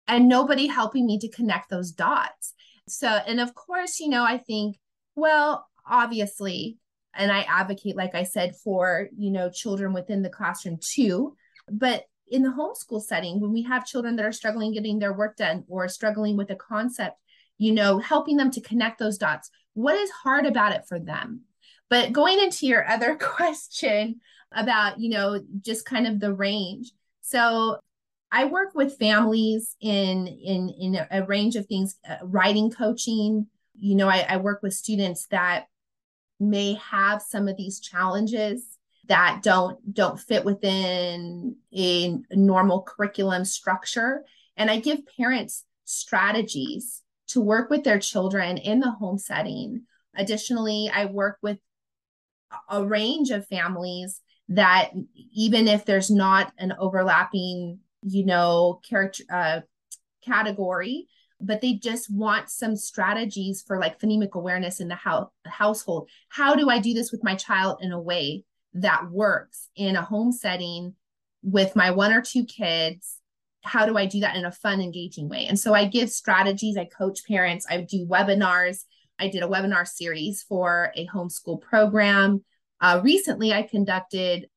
and 0.08 0.28
nobody 0.28 0.66
helping 0.66 1.06
me 1.06 1.18
to 1.18 1.28
connect 1.28 1.70
those 1.70 1.92
dots. 1.92 2.54
So 2.88 3.08
and 3.08 3.40
of 3.40 3.54
course 3.54 4.00
you 4.00 4.08
know 4.08 4.24
i 4.24 4.36
think 4.36 4.76
well 5.14 5.68
obviously 5.88 6.78
and 7.14 7.30
i 7.30 7.42
advocate 7.42 7.94
like 7.94 8.16
i 8.16 8.24
said 8.24 8.56
for 8.56 9.08
you 9.16 9.30
know 9.30 9.48
children 9.48 9.92
within 9.92 10.22
the 10.22 10.28
classroom 10.28 10.76
too 10.80 11.36
but 11.70 12.02
in 12.28 12.42
the 12.42 12.48
homeschool 12.48 13.00
setting 13.00 13.40
when 13.40 13.52
we 13.52 13.62
have 13.62 13.86
children 13.86 14.16
that 14.16 14.26
are 14.26 14.32
struggling 14.32 14.72
getting 14.72 14.98
their 14.98 15.12
work 15.12 15.36
done 15.36 15.62
or 15.68 15.86
struggling 15.86 16.36
with 16.36 16.50
a 16.50 16.56
concept 16.56 17.16
you 17.58 17.70
know 17.70 17.98
helping 18.00 18.36
them 18.36 18.50
to 18.50 18.60
connect 18.60 18.98
those 18.98 19.18
dots 19.18 19.52
what 19.74 19.96
is 19.96 20.10
hard 20.10 20.46
about 20.46 20.72
it 20.72 20.86
for 20.86 20.98
them? 20.98 21.42
But 21.88 22.12
going 22.12 22.38
into 22.38 22.66
your 22.66 22.88
other 22.88 23.16
question 23.20 24.20
about 24.52 24.98
you 24.98 25.10
know 25.10 25.40
just 25.60 25.84
kind 25.84 26.06
of 26.06 26.20
the 26.20 26.34
range. 26.34 26.92
So 27.22 27.78
i 28.32 28.44
work 28.44 28.74
with 28.74 28.98
families 28.98 29.76
in 29.80 30.26
in 30.26 30.68
in 30.68 31.06
a 31.10 31.24
range 31.24 31.56
of 31.56 31.66
things 31.66 31.96
uh, 32.08 32.16
writing 32.22 32.70
coaching. 32.70 33.46
You 33.78 33.94
know 33.94 34.08
I, 34.08 34.26
I 34.28 34.36
work 34.36 34.62
with 34.62 34.74
students 34.74 35.26
that 35.26 35.66
may 36.38 36.74
have 36.74 37.22
some 37.22 37.48
of 37.48 37.56
these 37.56 37.80
challenges 37.80 38.64
that 39.08 39.40
don't 39.42 39.94
don't 39.94 40.20
fit 40.20 40.44
within 40.44 41.56
a 41.74 42.18
normal 42.30 42.82
curriculum 42.82 43.44
structure. 43.44 44.24
And 44.56 44.70
i 44.70 44.78
give 44.78 45.00
parents 45.16 45.64
strategies 45.84 47.02
to 47.28 47.40
work 47.40 47.70
with 47.70 47.84
their 47.84 47.98
children 47.98 48.58
in 48.58 48.80
the 48.80 48.90
home 48.90 49.18
setting. 49.18 49.82
Additionally 50.14 50.90
i 50.92 51.06
work 51.06 51.38
with 51.42 51.58
a 52.68 52.84
range 52.84 53.30
of 53.30 53.46
families 53.46 54.20
that 54.48 54.90
even 55.32 55.68
if 55.68 55.84
there's 55.84 56.10
not 56.10 56.52
an 56.58 56.74
overlapping 56.78 57.78
you 58.02 58.24
know 58.24 58.80
character 58.88 59.24
uh, 59.32 59.60
category 60.24 61.06
but 61.40 61.60
they 61.60 61.74
just 61.74 62.12
want 62.12 62.50
some 62.50 62.76
strategies 62.76 63.62
for 63.66 63.78
like 63.78 63.98
phonemic 63.98 64.32
awareness 64.32 64.80
in 64.80 64.88
the 64.88 64.94
house 64.94 65.30
household. 65.46 66.08
How 66.28 66.54
do 66.54 66.68
i 66.68 66.78
do 66.78 66.94
this 66.94 67.10
with 67.10 67.24
my 67.24 67.34
child 67.34 67.78
in 67.80 67.92
a 67.92 68.00
way 68.00 68.44
that 68.74 69.10
works 69.10 69.68
in 69.74 69.96
a 69.96 70.02
home 70.02 70.32
setting 70.32 70.94
with 71.42 71.74
my 71.74 71.90
one 71.90 72.12
or 72.12 72.20
two 72.20 72.44
kids? 72.44 73.16
How 73.62 73.86
do 73.86 73.96
i 73.96 74.06
do 74.06 74.20
that 74.20 74.36
in 74.36 74.44
a 74.44 74.52
fun 74.52 74.80
engaging 74.80 75.28
way? 75.28 75.46
And 75.46 75.58
so 75.58 75.74
i 75.74 75.86
give 75.86 76.10
strategies. 76.10 76.76
I 76.76 76.84
coach 76.84 77.26
parents. 77.26 77.66
I 77.68 77.80
do 77.80 78.06
webinars. 78.06 78.84
I 79.18 79.28
did 79.28 79.42
a 79.42 79.48
webinar 79.48 79.86
series 79.86 80.42
for 80.42 80.92
a 80.94 81.06
homeschool 81.06 81.60
program. 81.60 82.44
Uh, 82.80 83.00
recently 83.02 83.52
i 83.52 83.62
conducted 83.62 84.48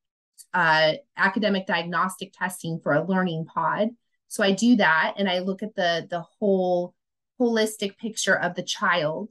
uh, 0.54 0.94
academic 1.18 1.66
diagnostic 1.66 2.34
testing 2.38 2.80
for 2.82 2.94
a 2.94 3.06
learning 3.06 3.46
pod. 3.46 3.90
So 4.28 4.44
i 4.44 4.52
do 4.52 4.78
that 4.78 5.14
and 5.18 5.30
i 5.30 5.40
look 5.40 5.62
at 5.62 5.76
the 5.76 6.08
the 6.10 6.22
whole 6.22 6.96
holistic 7.40 7.98
picture 7.98 8.36
of 8.36 8.56
the 8.56 8.64
child 8.64 9.30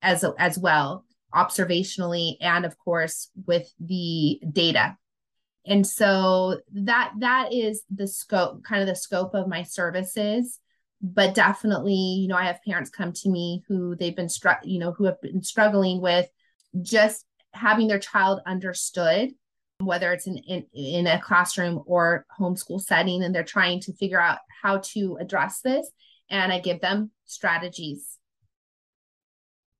as 0.00 0.24
as 0.38 0.58
well 0.58 1.04
observationally 1.34 2.36
and 2.40 2.64
of 2.64 2.78
course 2.78 3.30
with 3.46 3.72
the 3.80 4.40
data. 4.52 4.96
And 5.64 5.86
so 5.86 6.60
that 6.72 7.12
that 7.20 7.52
is 7.52 7.84
the 7.88 8.06
scope 8.06 8.64
kind 8.64 8.82
of 8.82 8.88
the 8.88 8.96
scope 8.96 9.34
of 9.34 9.48
my 9.48 9.62
services. 9.62 10.58
But 11.00 11.34
definitely 11.34 11.94
you 11.94 12.28
know 12.28 12.36
i 12.36 12.44
have 12.44 12.62
parents 12.64 12.88
come 12.88 13.12
to 13.12 13.28
me 13.28 13.64
who 13.66 13.96
they've 13.96 14.14
been 14.14 14.28
struck 14.28 14.60
you 14.62 14.78
know 14.78 14.92
who 14.92 15.04
have 15.04 15.20
been 15.20 15.42
struggling 15.42 16.00
with 16.00 16.28
just 16.80 17.26
having 17.52 17.88
their 17.88 17.98
child 17.98 18.40
understood 18.46 19.32
whether 19.86 20.12
it's 20.12 20.26
in, 20.26 20.38
in 20.38 20.66
in 20.72 21.06
a 21.06 21.20
classroom 21.20 21.82
or 21.86 22.26
homeschool 22.38 22.80
setting 22.80 23.22
and 23.22 23.34
they're 23.34 23.44
trying 23.44 23.80
to 23.80 23.92
figure 23.92 24.20
out 24.20 24.38
how 24.62 24.78
to 24.78 25.16
address 25.20 25.60
this. 25.60 25.90
And 26.30 26.52
i 26.52 26.58
give 26.60 26.80
them 26.80 27.10
strategies 27.26 28.18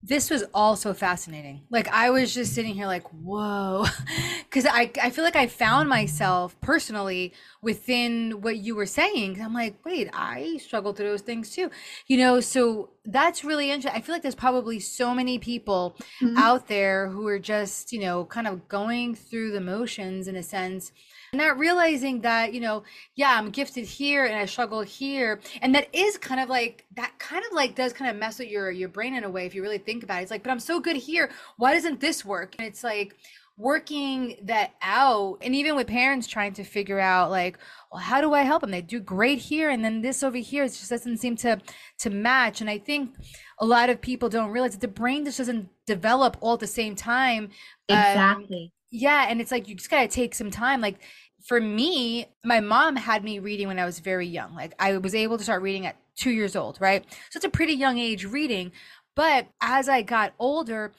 this 0.03 0.31
was 0.31 0.43
all 0.53 0.75
so 0.75 0.93
fascinating. 0.93 1.63
Like 1.71 1.87
I 1.89 2.11
was 2.11 2.35
just 2.35 2.55
sitting 2.55 2.75
here 2.75 2.87
like, 2.87 3.07
whoa. 3.11 3.87
Cause 4.51 4.67
I, 4.67 4.91
I 5.01 5.11
feel 5.11 5.23
like 5.23 5.37
I 5.37 5.47
found 5.47 5.89
myself 5.89 6.61
personally 6.61 7.33
within 7.63 8.43
what 8.43 8.57
you 8.57 8.75
were 8.75 8.87
saying. 8.87 9.41
I'm 9.41 9.55
like, 9.55 9.77
wait, 9.85 10.11
I 10.13 10.59
struggle 10.59 10.93
through 10.93 11.09
those 11.09 11.23
things 11.23 11.51
too. 11.51 11.71
You 12.09 12.17
know, 12.17 12.41
so 12.41 12.91
that's 13.05 13.45
really 13.45 13.71
interesting. 13.71 13.97
I 13.97 14.05
feel 14.05 14.15
like 14.15 14.23
there's 14.23 14.35
probably 14.35 14.81
so 14.81 15.15
many 15.15 15.39
people 15.39 15.97
mm-hmm. 16.21 16.37
out 16.37 16.67
there 16.67 17.09
who 17.09 17.27
are 17.29 17.39
just, 17.39 17.93
you 17.93 18.01
know, 18.01 18.25
kind 18.25 18.49
of 18.49 18.69
going 18.69 19.15
through 19.15 19.53
the 19.53 19.61
motions 19.61 20.27
in 20.27 20.35
a 20.35 20.43
sense 20.43 20.91
not 21.35 21.59
realizing 21.59 22.21
that 22.21 22.53
you 22.53 22.61
know 22.61 22.83
yeah 23.15 23.39
i'm 23.39 23.49
gifted 23.51 23.87
here 23.87 24.27
and 24.27 24.35
i 24.35 24.45
struggle 24.45 24.83
here. 24.83 25.41
And 25.63 25.75
that 25.75 25.89
is 25.95 26.19
kind 26.19 26.41
of 26.41 26.51
like 26.51 26.85
that 26.97 27.13
kind 27.19 27.43
of 27.45 27.53
like 27.53 27.75
does 27.75 27.95
kind 27.95 28.11
of 28.11 28.17
mess 28.17 28.39
with 28.39 28.49
your 28.49 28.71
your 28.71 28.91
brain 28.91 29.15
in 29.15 29.25
a 29.25 29.31
way 29.31 29.47
if 29.47 29.55
you 29.55 29.63
really 29.63 29.79
think 29.79 30.05
about 30.05 30.21
it. 30.21 30.23
It's 30.23 30.31
like 30.31 30.43
but 30.43 30.51
i'm 30.51 30.61
so 30.61 30.79
good 30.79 30.97
here. 30.97 31.31
Why 31.57 31.73
doesn't 31.73 32.01
this 32.01 32.23
work? 32.23 32.55
And 32.59 32.67
it's 32.69 32.85
like 32.85 33.17
working 33.57 34.37
that 34.43 34.73
out. 34.83 35.39
And 35.41 35.55
even 35.55 35.77
with 35.77 35.87
parents 35.87 36.27
trying 36.27 36.53
to 36.55 36.65
figure 36.65 37.01
out 37.01 37.31
like 37.31 37.59
well 37.91 38.03
how 38.03 38.21
do 38.21 38.35
i 38.35 38.43
help 38.43 38.61
them? 38.61 38.71
They 38.71 38.83
do 38.83 39.01
great 39.01 39.39
here 39.39 39.71
and 39.71 39.83
then 39.83 40.03
this 40.03 40.23
over 40.23 40.37
here. 40.37 40.65
It 40.65 40.69
just 40.69 40.91
doesn't 40.91 41.17
seem 41.17 41.37
to 41.37 41.61
to 42.01 42.11
match. 42.11 42.61
And 42.61 42.69
i 42.69 42.77
think 42.77 43.15
a 43.59 43.65
lot 43.65 43.89
of 43.89 44.03
people 44.03 44.29
don't 44.29 44.51
realize 44.51 44.73
that 44.73 44.83
the 44.83 44.89
brain 44.89 45.25
just 45.25 45.39
doesn't 45.39 45.71
develop 45.87 46.37
all 46.43 46.55
at 46.55 46.61
the 46.61 46.67
same 46.67 46.95
time. 46.95 47.45
Um, 47.89 47.99
exactly. 47.99 48.65
um, 48.65 48.82
yeah 48.93 49.27
and 49.29 49.41
it's 49.41 49.51
like 49.51 49.69
you 49.69 49.75
just 49.75 49.91
gotta 49.91 50.07
take 50.07 50.37
some 50.37 50.53
time 50.53 50.81
like 50.81 51.01
for 51.45 51.61
me 51.61 52.27
my 52.45 52.61
mom 52.61 52.95
had 52.95 53.25
me 53.25 53.41
reading 53.41 53.67
when 53.67 53.81
i 53.81 53.85
was 53.85 53.99
very 53.99 54.29
young 54.29 54.55
like 54.55 54.73
i 54.79 54.97
was 54.97 55.15
able 55.15 55.37
to 55.37 55.43
start 55.43 55.63
reading 55.63 55.87
at 55.87 55.97
two 56.15 56.31
years 56.31 56.55
old 56.55 56.79
right 56.81 57.05
so 57.31 57.39
it's 57.39 57.45
a 57.45 57.49
pretty 57.51 57.73
young 57.73 57.99
age 57.99 58.25
reading 58.25 58.71
but 59.17 59.49
as 59.61 59.89
i 59.89 60.03
got 60.03 60.33
older 60.39 60.93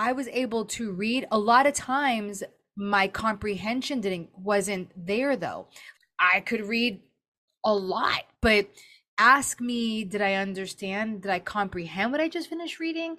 I 0.00 0.12
was 0.12 0.28
able 0.28 0.64
to 0.66 0.92
read 0.92 1.26
a 1.30 1.38
lot 1.38 1.66
of 1.66 1.74
times 1.74 2.42
my 2.74 3.06
comprehension 3.06 4.00
didn't 4.00 4.30
wasn't 4.34 4.90
there 4.96 5.36
though. 5.36 5.66
I 6.18 6.40
could 6.40 6.66
read 6.66 7.02
a 7.64 7.74
lot, 7.74 8.24
but 8.40 8.70
ask 9.18 9.60
me 9.60 10.04
did 10.04 10.22
I 10.22 10.34
understand? 10.34 11.20
Did 11.20 11.30
I 11.30 11.38
comprehend 11.38 12.12
what 12.12 12.20
I 12.22 12.30
just 12.30 12.48
finished 12.48 12.80
reading? 12.80 13.18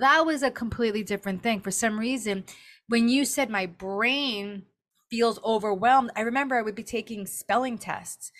That 0.00 0.26
was 0.26 0.42
a 0.42 0.50
completely 0.50 1.02
different 1.02 1.42
thing. 1.42 1.60
For 1.60 1.70
some 1.70 1.98
reason, 1.98 2.44
when 2.88 3.08
you 3.08 3.24
said 3.24 3.50
my 3.50 3.66
brain 3.66 4.64
feels 5.10 5.38
overwhelmed, 5.44 6.10
I 6.16 6.22
remember 6.22 6.56
I 6.56 6.62
would 6.62 6.74
be 6.74 6.82
taking 6.82 7.26
spelling 7.26 7.78
tests 7.78 8.32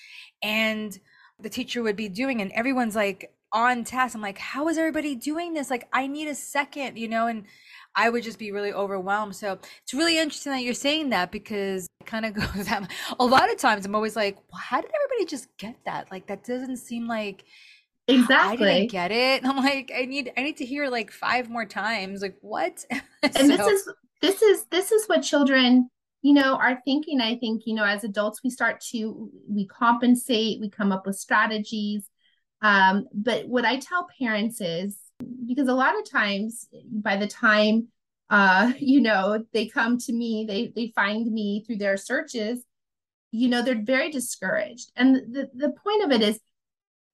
and 0.42 0.98
the 1.38 1.48
teacher 1.48 1.82
would 1.82 1.96
be 1.96 2.08
doing 2.08 2.40
and 2.40 2.52
everyone's 2.52 2.96
like 2.96 3.32
on 3.52 3.84
task. 3.84 4.14
I'm 4.14 4.20
like, 4.20 4.38
how 4.38 4.68
is 4.68 4.76
everybody 4.76 5.14
doing 5.14 5.54
this? 5.54 5.70
Like, 5.70 5.88
I 5.92 6.06
need 6.06 6.28
a 6.28 6.34
second, 6.34 6.98
you 6.98 7.08
know, 7.08 7.28
and 7.28 7.44
I 7.96 8.10
would 8.10 8.24
just 8.24 8.38
be 8.38 8.50
really 8.50 8.72
overwhelmed. 8.72 9.36
So 9.36 9.58
it's 9.82 9.94
really 9.94 10.18
interesting 10.18 10.52
that 10.52 10.62
you're 10.62 10.74
saying 10.74 11.10
that 11.10 11.30
because 11.30 11.86
it 12.00 12.06
kind 12.06 12.26
of 12.26 12.34
goes 12.54 12.66
that 12.66 12.90
a 13.18 13.24
lot 13.24 13.50
of 13.50 13.56
times 13.56 13.86
I'm 13.86 13.94
always 13.94 14.16
like, 14.16 14.36
well, 14.50 14.60
how 14.60 14.80
did 14.80 14.90
everybody 14.90 15.30
just 15.30 15.56
get 15.56 15.76
that? 15.84 16.10
Like 16.10 16.26
that 16.26 16.44
doesn't 16.44 16.78
seem 16.78 17.06
like 17.06 17.44
exactly 18.08 18.68
I 18.68 18.78
didn't 18.80 18.90
get 18.90 19.12
it. 19.12 19.44
I'm 19.46 19.56
like, 19.56 19.92
I 19.96 20.04
need 20.04 20.32
I 20.36 20.42
need 20.42 20.56
to 20.58 20.64
hear 20.64 20.88
like 20.88 21.10
five 21.10 21.48
more 21.48 21.64
times. 21.64 22.22
Like 22.22 22.36
what? 22.40 22.84
and 23.22 23.34
so, 23.34 23.46
this 23.46 23.66
is 23.66 23.88
this 24.20 24.42
is 24.42 24.64
this 24.70 24.92
is 24.92 25.06
what 25.06 25.22
children 25.22 25.90
you 26.24 26.32
know 26.32 26.56
are 26.56 26.80
thinking 26.84 27.20
i 27.20 27.36
think 27.36 27.62
you 27.66 27.74
know 27.74 27.84
as 27.84 28.02
adults 28.02 28.40
we 28.42 28.50
start 28.50 28.80
to 28.80 29.30
we 29.48 29.66
compensate 29.66 30.58
we 30.60 30.68
come 30.68 30.90
up 30.90 31.06
with 31.06 31.16
strategies 31.16 32.08
um, 32.62 33.06
but 33.12 33.46
what 33.46 33.66
i 33.66 33.78
tell 33.78 34.08
parents 34.18 34.60
is 34.60 34.98
because 35.46 35.68
a 35.68 35.74
lot 35.74 35.96
of 35.98 36.10
times 36.10 36.66
by 36.90 37.16
the 37.16 37.26
time 37.26 37.88
uh 38.30 38.72
you 38.78 39.00
know 39.00 39.44
they 39.52 39.66
come 39.66 39.98
to 39.98 40.12
me 40.12 40.46
they 40.48 40.72
they 40.74 40.92
find 40.96 41.30
me 41.30 41.62
through 41.64 41.76
their 41.76 41.98
searches 41.98 42.64
you 43.30 43.48
know 43.48 43.60
they're 43.60 43.82
very 43.82 44.10
discouraged 44.10 44.90
and 44.96 45.16
the 45.34 45.50
the 45.54 45.74
point 45.84 46.04
of 46.04 46.10
it 46.10 46.22
is 46.22 46.40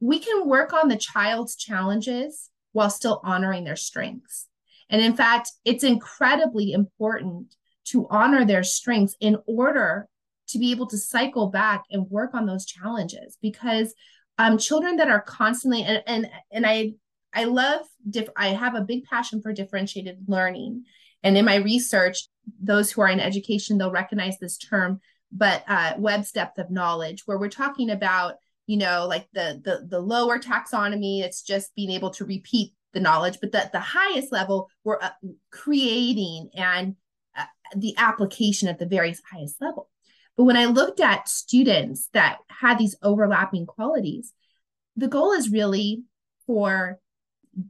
we 0.01 0.19
can 0.19 0.49
work 0.49 0.73
on 0.73 0.89
the 0.89 0.97
child's 0.97 1.57
challenges 1.57 2.51
while 2.73 2.91
still 2.91 3.21
honoring 3.23 3.65
their 3.65 3.77
strengths 3.77 4.49
and 4.89 5.03
in 5.03 5.15
fact 5.15 5.51
it's 5.65 5.85
incredibly 5.85 6.73
important 6.73 7.55
to 7.85 8.07
honor 8.11 8.45
their 8.45 8.63
strengths 8.63 9.17
in 9.21 9.37
order 9.47 10.09
to 10.49 10.59
be 10.59 10.71
able 10.71 10.87
to 10.87 10.99
cycle 10.99 11.49
back 11.49 11.85
and 11.91 12.11
work 12.11 12.35
on 12.35 12.47
those 12.47 12.67
challenges 12.67 13.37
because 13.41 13.95
um, 14.39 14.59
children 14.59 14.97
that 14.97 15.09
are 15.09 15.21
constantly 15.21 15.83
and 15.83 16.03
and 16.07 16.31
and 16.51 16.67
I 16.67 16.95
I 17.33 17.45
love 17.45 17.83
diff- 18.09 18.31
I 18.37 18.49
have 18.49 18.75
a 18.75 18.81
big 18.81 19.05
passion 19.05 19.43
for 19.43 19.53
differentiated 19.53 20.19
learning. 20.27 20.85
And 21.23 21.37
in 21.37 21.45
my 21.45 21.57
research, 21.57 22.29
those 22.61 22.91
who 22.91 23.03
are 23.03 23.09
in 23.09 23.21
education, 23.21 23.79
they'll 23.79 23.91
recognize 23.91 24.39
this 24.39 24.57
term, 24.57 25.01
but 25.31 25.63
uh, 25.69 25.95
Webb's 25.99 26.33
depth 26.33 26.59
of 26.59 26.71
knowledge, 26.71 27.23
where 27.27 27.39
we're 27.39 27.51
talking 27.51 27.91
about, 27.91 28.37
you 28.71 28.77
know, 28.77 29.05
like 29.09 29.27
the 29.33 29.61
the 29.65 29.85
the 29.89 29.99
lower 29.99 30.39
taxonomy, 30.39 31.25
it's 31.25 31.43
just 31.43 31.75
being 31.75 31.91
able 31.91 32.11
to 32.11 32.25
repeat 32.25 32.73
the 32.93 33.01
knowledge, 33.01 33.39
but 33.41 33.51
that 33.51 33.73
the 33.73 33.81
highest 33.81 34.31
level, 34.31 34.71
we're 34.85 35.01
uh, 35.03 35.11
creating 35.51 36.51
and 36.55 36.95
uh, 37.37 37.47
the 37.75 37.97
application 37.99 38.69
at 38.69 38.79
the 38.79 38.87
very 38.87 39.13
highest 39.29 39.61
level. 39.61 39.89
But 40.37 40.45
when 40.45 40.57
I 40.57 40.67
looked 40.67 41.01
at 41.01 41.29
students 41.29 42.11
that 42.13 42.39
had 42.47 42.79
these 42.79 42.95
overlapping 43.03 43.67
qualities, 43.67 44.35
the 44.95 45.09
goal 45.09 45.33
is 45.33 45.51
really 45.51 46.05
for 46.47 47.01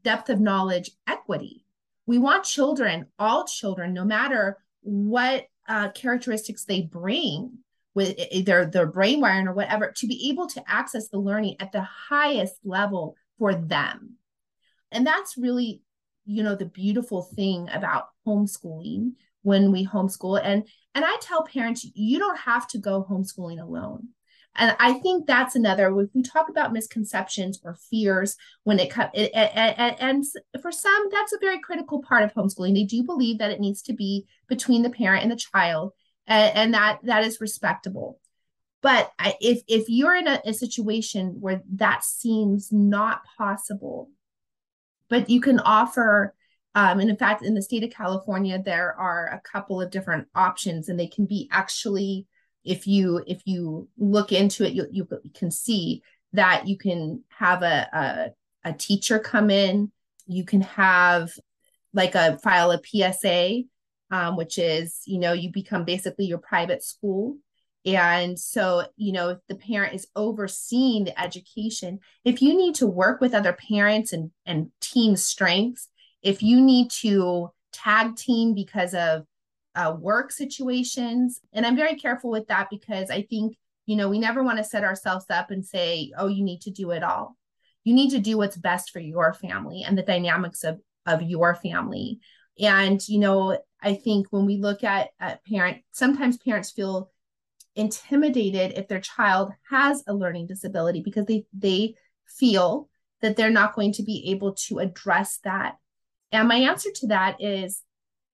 depth 0.02 0.28
of 0.28 0.38
knowledge 0.38 0.90
equity. 1.06 1.64
We 2.04 2.18
want 2.18 2.44
children, 2.44 3.06
all 3.18 3.46
children, 3.46 3.94
no 3.94 4.04
matter 4.04 4.58
what 4.82 5.46
uh, 5.66 5.92
characteristics 5.92 6.66
they 6.66 6.82
bring 6.82 7.60
with 7.94 8.16
their 8.44 8.66
their 8.66 8.86
brain 8.86 9.20
wiring 9.20 9.48
or 9.48 9.54
whatever, 9.54 9.92
to 9.96 10.06
be 10.06 10.30
able 10.30 10.46
to 10.48 10.62
access 10.68 11.08
the 11.08 11.18
learning 11.18 11.56
at 11.60 11.72
the 11.72 11.82
highest 11.82 12.54
level 12.64 13.16
for 13.38 13.54
them. 13.54 14.16
And 14.92 15.06
that's 15.06 15.36
really, 15.36 15.82
you 16.24 16.42
know, 16.42 16.54
the 16.54 16.66
beautiful 16.66 17.22
thing 17.22 17.68
about 17.72 18.08
homeschooling 18.26 19.12
when 19.42 19.72
we 19.72 19.86
homeschool. 19.86 20.40
And 20.42 20.66
and 20.94 21.04
I 21.04 21.16
tell 21.20 21.44
parents, 21.44 21.86
you 21.94 22.18
don't 22.18 22.38
have 22.38 22.68
to 22.68 22.78
go 22.78 23.06
homeschooling 23.08 23.60
alone. 23.60 24.08
And 24.56 24.76
I 24.80 24.94
think 24.94 25.26
that's 25.26 25.54
another, 25.54 25.96
if 26.00 26.10
we 26.12 26.22
talk 26.22 26.48
about 26.48 26.72
misconceptions 26.72 27.60
or 27.62 27.76
fears 27.88 28.36
when 28.64 28.80
it 28.80 28.90
comes, 28.90 29.10
and, 29.14 29.96
and 30.00 30.24
for 30.60 30.72
some, 30.72 31.08
that's 31.12 31.32
a 31.32 31.38
very 31.40 31.60
critical 31.60 32.02
part 32.02 32.24
of 32.24 32.34
homeschooling. 32.34 32.74
They 32.74 32.82
do 32.82 33.04
believe 33.04 33.38
that 33.38 33.52
it 33.52 33.60
needs 33.60 33.80
to 33.82 33.92
be 33.92 34.26
between 34.48 34.82
the 34.82 34.90
parent 34.90 35.22
and 35.22 35.30
the 35.30 35.36
child, 35.36 35.92
and, 36.30 36.56
and 36.56 36.74
that 36.74 37.00
that 37.02 37.24
is 37.24 37.40
respectable. 37.40 38.18
But 38.80 39.12
if 39.40 39.62
if 39.68 39.84
you're 39.88 40.14
in 40.14 40.26
a, 40.26 40.40
a 40.46 40.54
situation 40.54 41.36
where 41.40 41.60
that 41.74 42.02
seems 42.04 42.72
not 42.72 43.22
possible, 43.36 44.08
but 45.10 45.28
you 45.28 45.42
can 45.42 45.60
offer 45.60 46.34
um, 46.76 47.00
and 47.00 47.10
in 47.10 47.16
fact, 47.16 47.42
in 47.42 47.54
the 47.54 47.62
state 47.62 47.82
of 47.82 47.90
California, 47.90 48.62
there 48.64 48.94
are 48.96 49.26
a 49.26 49.40
couple 49.40 49.82
of 49.82 49.90
different 49.90 50.28
options, 50.36 50.88
and 50.88 50.98
they 50.98 51.08
can 51.08 51.26
be 51.26 51.48
actually 51.50 52.26
if 52.64 52.86
you 52.86 53.22
if 53.26 53.42
you 53.46 53.88
look 53.98 54.32
into 54.32 54.64
it 54.64 54.72
you, 54.72 54.86
you 54.90 55.08
can 55.34 55.50
see 55.50 56.02
that 56.32 56.66
you 56.68 56.76
can 56.76 57.22
have 57.30 57.62
a, 57.62 58.32
a, 58.64 58.70
a 58.70 58.72
teacher 58.74 59.18
come 59.18 59.50
in 59.50 59.90
you 60.26 60.44
can 60.44 60.60
have 60.60 61.32
like 61.92 62.14
a 62.14 62.38
file 62.38 62.70
a 62.70 62.80
psa 62.84 63.62
um, 64.10 64.36
which 64.36 64.58
is 64.58 65.00
you 65.06 65.18
know 65.18 65.32
you 65.32 65.50
become 65.50 65.84
basically 65.84 66.24
your 66.24 66.38
private 66.38 66.82
school 66.82 67.36
and 67.86 68.38
so 68.38 68.84
you 68.96 69.12
know 69.12 69.30
if 69.30 69.38
the 69.48 69.54
parent 69.54 69.94
is 69.94 70.06
overseeing 70.14 71.04
the 71.04 71.20
education 71.20 71.98
if 72.24 72.42
you 72.42 72.56
need 72.56 72.74
to 72.74 72.86
work 72.86 73.20
with 73.20 73.34
other 73.34 73.56
parents 73.68 74.12
and 74.12 74.30
and 74.44 74.70
team 74.80 75.16
strengths 75.16 75.88
if 76.22 76.42
you 76.42 76.60
need 76.60 76.90
to 76.90 77.50
tag 77.72 78.16
team 78.16 78.54
because 78.54 78.94
of 78.94 79.24
uh, 79.74 79.94
work 79.98 80.32
situations. 80.32 81.40
And 81.52 81.64
I'm 81.64 81.76
very 81.76 81.96
careful 81.96 82.30
with 82.30 82.48
that 82.48 82.68
because 82.70 83.10
I 83.10 83.22
think, 83.22 83.56
you 83.86 83.96
know, 83.96 84.08
we 84.08 84.18
never 84.18 84.42
want 84.42 84.58
to 84.58 84.64
set 84.64 84.84
ourselves 84.84 85.26
up 85.30 85.50
and 85.50 85.64
say, 85.64 86.12
oh, 86.18 86.28
you 86.28 86.44
need 86.44 86.62
to 86.62 86.70
do 86.70 86.90
it 86.90 87.02
all. 87.02 87.36
You 87.84 87.94
need 87.94 88.10
to 88.10 88.18
do 88.18 88.36
what's 88.36 88.56
best 88.56 88.90
for 88.90 89.00
your 89.00 89.32
family 89.32 89.84
and 89.86 89.96
the 89.96 90.02
dynamics 90.02 90.64
of, 90.64 90.80
of 91.06 91.22
your 91.22 91.54
family. 91.54 92.20
And, 92.60 93.06
you 93.08 93.18
know, 93.18 93.58
I 93.82 93.94
think 93.94 94.28
when 94.30 94.46
we 94.46 94.56
look 94.56 94.84
at, 94.84 95.10
parent, 95.48 95.78
sometimes 95.92 96.36
parents 96.36 96.70
feel 96.70 97.10
intimidated 97.76 98.76
if 98.76 98.88
their 98.88 99.00
child 99.00 99.52
has 99.70 100.02
a 100.06 100.12
learning 100.14 100.46
disability 100.46 101.00
because 101.00 101.24
they 101.26 101.44
they 101.52 101.94
feel 102.26 102.88
that 103.22 103.36
they're 103.36 103.50
not 103.50 103.74
going 103.74 103.92
to 103.92 104.02
be 104.02 104.30
able 104.30 104.54
to 104.54 104.80
address 104.80 105.38
that. 105.44 105.76
And 106.32 106.48
my 106.48 106.56
answer 106.56 106.90
to 106.96 107.06
that 107.08 107.40
is 107.40 107.82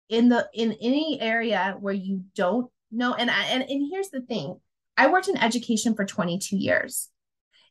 in 0.09 0.29
the 0.29 0.49
in 0.55 0.77
any 0.81 1.21
area 1.21 1.77
where 1.81 1.95
you 1.95 2.25
don't 2.35 2.71
know 2.91 3.15
and 3.15 3.31
I, 3.31 3.45
and 3.47 3.62
and 3.62 3.89
here's 3.91 4.11
the 4.11 4.21
thing 4.21 4.59
i 4.97 5.09
worked 5.09 5.29
in 5.29 5.37
education 5.37 5.95
for 5.95 6.05
22 6.05 6.57
years 6.57 7.09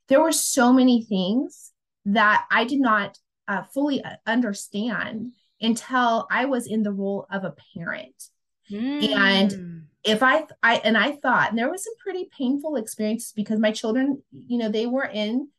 there 0.08 0.22
were 0.22 0.32
so 0.32 0.74
many 0.74 1.04
things 1.04 1.72
that 2.06 2.46
i 2.52 2.65
did 2.65 2.80
not 2.80 3.18
uh, 3.48 3.63
fully 3.74 4.04
uh, 4.04 4.15
understand 4.26 5.32
until 5.62 6.28
i 6.32 6.46
was 6.46 6.68
in 6.68 6.84
the 6.84 6.91
role 6.91 7.28
of 7.32 7.44
a 7.44 7.56
parent 7.76 8.30
mm. 8.72 9.10
and 9.15 9.84
if 10.04 10.22
I, 10.22 10.46
I 10.62 10.76
and 10.84 10.98
i 10.98 11.13
thought 11.13 11.50
and 11.50 11.58
there 11.58 11.72
was 11.72 11.84
some 11.84 11.96
pretty 12.04 12.30
painful 12.38 12.76
experiences 12.76 13.32
because 13.36 13.60
my 13.60 13.72
children 13.72 14.22
you 14.32 14.58
know 14.58 14.70
they 14.70 14.86
were 14.86 15.10
in 15.12 15.50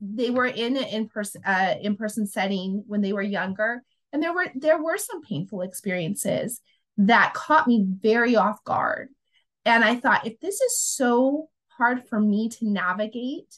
they 0.00 0.30
were 0.30 0.46
in 0.46 0.76
an 0.76 0.84
in-person 0.84 1.42
uh, 1.44 1.74
in-person 1.80 2.26
setting 2.26 2.84
when 2.86 3.02
they 3.02 3.12
were 3.12 3.22
younger 3.22 3.82
and 4.12 4.22
there 4.22 4.32
were 4.32 4.46
there 4.54 4.82
were 4.82 4.98
some 4.98 5.22
painful 5.22 5.62
experiences 5.62 6.60
that 6.98 7.34
caught 7.34 7.66
me 7.66 7.84
very 7.86 8.36
off 8.36 8.62
guard 8.64 9.08
And 9.64 9.84
I 9.84 9.96
thought, 9.96 10.26
if 10.26 10.40
this 10.40 10.60
is 10.60 10.78
so 10.78 11.48
hard 11.68 12.06
for 12.08 12.20
me 12.20 12.48
to 12.48 12.68
navigate, 12.68 13.56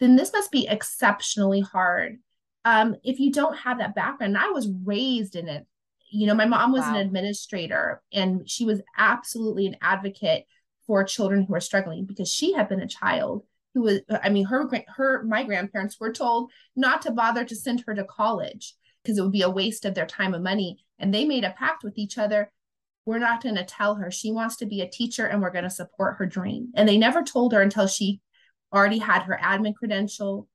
then 0.00 0.16
this 0.16 0.32
must 0.32 0.50
be 0.50 0.66
exceptionally 0.68 1.60
hard. 1.60 2.18
Um, 2.64 2.96
if 3.02 3.20
you 3.20 3.30
don't 3.30 3.56
have 3.58 3.78
that 3.78 3.94
background, 3.94 4.38
I 4.38 4.50
was 4.50 4.70
raised 4.84 5.36
in 5.36 5.48
it. 5.48 5.66
You 6.10 6.26
know, 6.26 6.34
my 6.34 6.46
mom 6.46 6.72
was 6.72 6.82
wow. 6.82 6.90
an 6.90 7.06
administrator 7.06 8.02
and 8.12 8.48
she 8.48 8.64
was 8.64 8.80
absolutely 8.96 9.66
an 9.66 9.76
advocate 9.82 10.46
for 10.86 11.04
children 11.04 11.44
who 11.44 11.54
are 11.54 11.60
struggling 11.60 12.04
because 12.04 12.30
she 12.30 12.52
had 12.52 12.68
been 12.68 12.80
a 12.80 12.86
child 12.86 13.44
who 13.74 13.82
was 13.82 14.00
i 14.22 14.28
mean 14.28 14.44
her 14.44 14.68
her 14.88 15.22
my 15.24 15.42
grandparents 15.42 15.98
were 15.98 16.12
told 16.12 16.50
not 16.76 17.02
to 17.02 17.10
bother 17.10 17.44
to 17.44 17.56
send 17.56 17.82
her 17.86 17.94
to 17.94 18.04
college 18.04 18.74
because 19.02 19.18
it 19.18 19.22
would 19.22 19.32
be 19.32 19.42
a 19.42 19.50
waste 19.50 19.84
of 19.84 19.94
their 19.94 20.06
time 20.06 20.34
and 20.34 20.44
money 20.44 20.78
and 20.98 21.12
they 21.12 21.24
made 21.24 21.44
a 21.44 21.54
pact 21.58 21.82
with 21.82 21.98
each 21.98 22.18
other 22.18 22.50
we're 23.06 23.18
not 23.18 23.42
going 23.42 23.54
to 23.54 23.64
tell 23.64 23.96
her 23.96 24.10
she 24.10 24.32
wants 24.32 24.56
to 24.56 24.66
be 24.66 24.80
a 24.80 24.88
teacher 24.88 25.26
and 25.26 25.42
we're 25.42 25.50
going 25.50 25.64
to 25.64 25.70
support 25.70 26.16
her 26.18 26.26
dream 26.26 26.68
and 26.74 26.88
they 26.88 26.96
never 26.96 27.22
told 27.22 27.52
her 27.52 27.60
until 27.60 27.86
she 27.86 28.20
already 28.72 28.98
had 28.98 29.22
her 29.22 29.38
admin 29.42 29.74
credential 29.74 30.48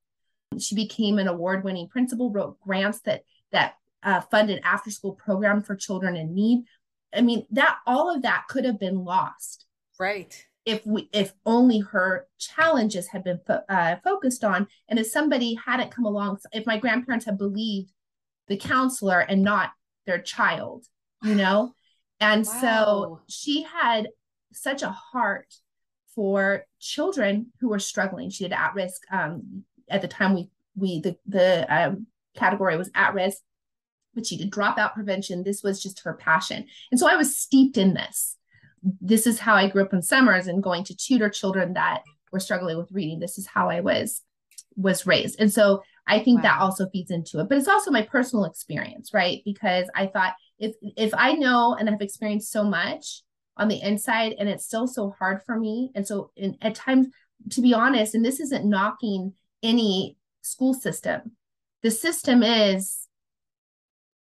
she 0.58 0.74
became 0.74 1.18
an 1.18 1.28
award-winning 1.28 1.88
principal 1.88 2.30
wrote 2.30 2.60
grants 2.60 3.00
that 3.00 3.22
that 3.52 3.74
uh, 4.02 4.20
funded 4.22 4.60
after 4.64 4.90
school 4.90 5.12
program 5.12 5.62
for 5.62 5.76
children 5.76 6.16
in 6.16 6.34
need. 6.34 6.64
I 7.14 7.20
mean 7.20 7.46
that 7.50 7.78
all 7.86 8.14
of 8.14 8.22
that 8.22 8.46
could 8.48 8.64
have 8.64 8.80
been 8.80 9.04
lost 9.04 9.66
right. 9.98 10.46
if 10.64 10.84
we 10.86 11.08
if 11.12 11.32
only 11.44 11.80
her 11.80 12.26
challenges 12.38 13.08
had 13.08 13.24
been 13.24 13.40
fo- 13.46 13.64
uh, 13.68 13.96
focused 14.02 14.44
on. 14.44 14.66
And 14.88 14.98
if 14.98 15.06
somebody 15.06 15.58
hadn't 15.64 15.90
come 15.90 16.06
along 16.06 16.38
if 16.52 16.66
my 16.66 16.78
grandparents 16.78 17.26
had 17.26 17.38
believed 17.38 17.92
the 18.48 18.56
counselor 18.56 19.20
and 19.20 19.42
not 19.42 19.72
their 20.06 20.20
child 20.20 20.86
you 21.22 21.34
know? 21.34 21.74
And 22.22 22.44
wow. 22.44 22.60
so 22.60 23.20
she 23.28 23.62
had 23.62 24.08
such 24.52 24.82
a 24.82 24.90
heart 24.90 25.46
for 26.14 26.66
children 26.78 27.46
who 27.60 27.70
were 27.70 27.78
struggling. 27.78 28.28
She 28.28 28.44
had 28.44 28.52
at 28.52 28.74
risk 28.74 29.00
um, 29.10 29.64
at 29.90 30.02
the 30.02 30.08
time 30.08 30.34
we 30.34 30.50
we 30.76 31.00
the 31.00 31.16
the 31.26 31.66
um, 31.74 32.06
category 32.34 32.76
was 32.76 32.90
at 32.94 33.14
risk 33.14 33.38
but 34.14 34.26
she 34.26 34.36
did 34.36 34.50
dropout 34.50 34.94
prevention 34.94 35.42
this 35.42 35.62
was 35.62 35.82
just 35.82 36.00
her 36.00 36.14
passion 36.14 36.66
and 36.90 37.00
so 37.00 37.08
i 37.08 37.16
was 37.16 37.36
steeped 37.36 37.76
in 37.76 37.94
this 37.94 38.36
this 39.00 39.26
is 39.26 39.38
how 39.38 39.54
I 39.54 39.68
grew 39.68 39.82
up 39.82 39.92
in 39.92 40.02
summers 40.02 40.46
and 40.46 40.62
going 40.62 40.84
to 40.84 40.96
tutor 40.96 41.28
children 41.28 41.74
that 41.74 42.02
were 42.32 42.40
struggling 42.40 42.78
with 42.78 42.92
reading. 42.92 43.18
This 43.18 43.38
is 43.38 43.46
how 43.46 43.68
I 43.68 43.80
was 43.80 44.22
was 44.76 45.06
raised. 45.06 45.40
And 45.40 45.52
so 45.52 45.82
I 46.06 46.20
think 46.20 46.38
wow. 46.38 46.42
that 46.42 46.60
also 46.60 46.88
feeds 46.88 47.10
into 47.10 47.40
it. 47.40 47.48
But 47.48 47.58
it's 47.58 47.68
also 47.68 47.90
my 47.90 48.02
personal 48.02 48.44
experience, 48.44 49.12
right? 49.12 49.42
Because 49.44 49.90
I 49.94 50.06
thought 50.06 50.34
if 50.58 50.74
if 50.96 51.12
I 51.14 51.32
know 51.32 51.76
and 51.78 51.88
I've 51.88 52.00
experienced 52.00 52.50
so 52.50 52.64
much 52.64 53.22
on 53.56 53.68
the 53.68 53.80
inside 53.82 54.36
and 54.38 54.48
it's 54.48 54.64
still 54.64 54.86
so 54.86 55.14
hard 55.18 55.42
for 55.44 55.58
me. 55.58 55.90
And 55.94 56.06
so 56.06 56.30
in, 56.36 56.56
at 56.62 56.74
times, 56.74 57.08
to 57.50 57.60
be 57.60 57.74
honest, 57.74 58.14
and 58.14 58.24
this 58.24 58.40
isn't 58.40 58.68
knocking 58.68 59.34
any 59.62 60.16
school 60.42 60.74
system. 60.74 61.32
The 61.82 61.90
system 61.90 62.42
is 62.42 63.06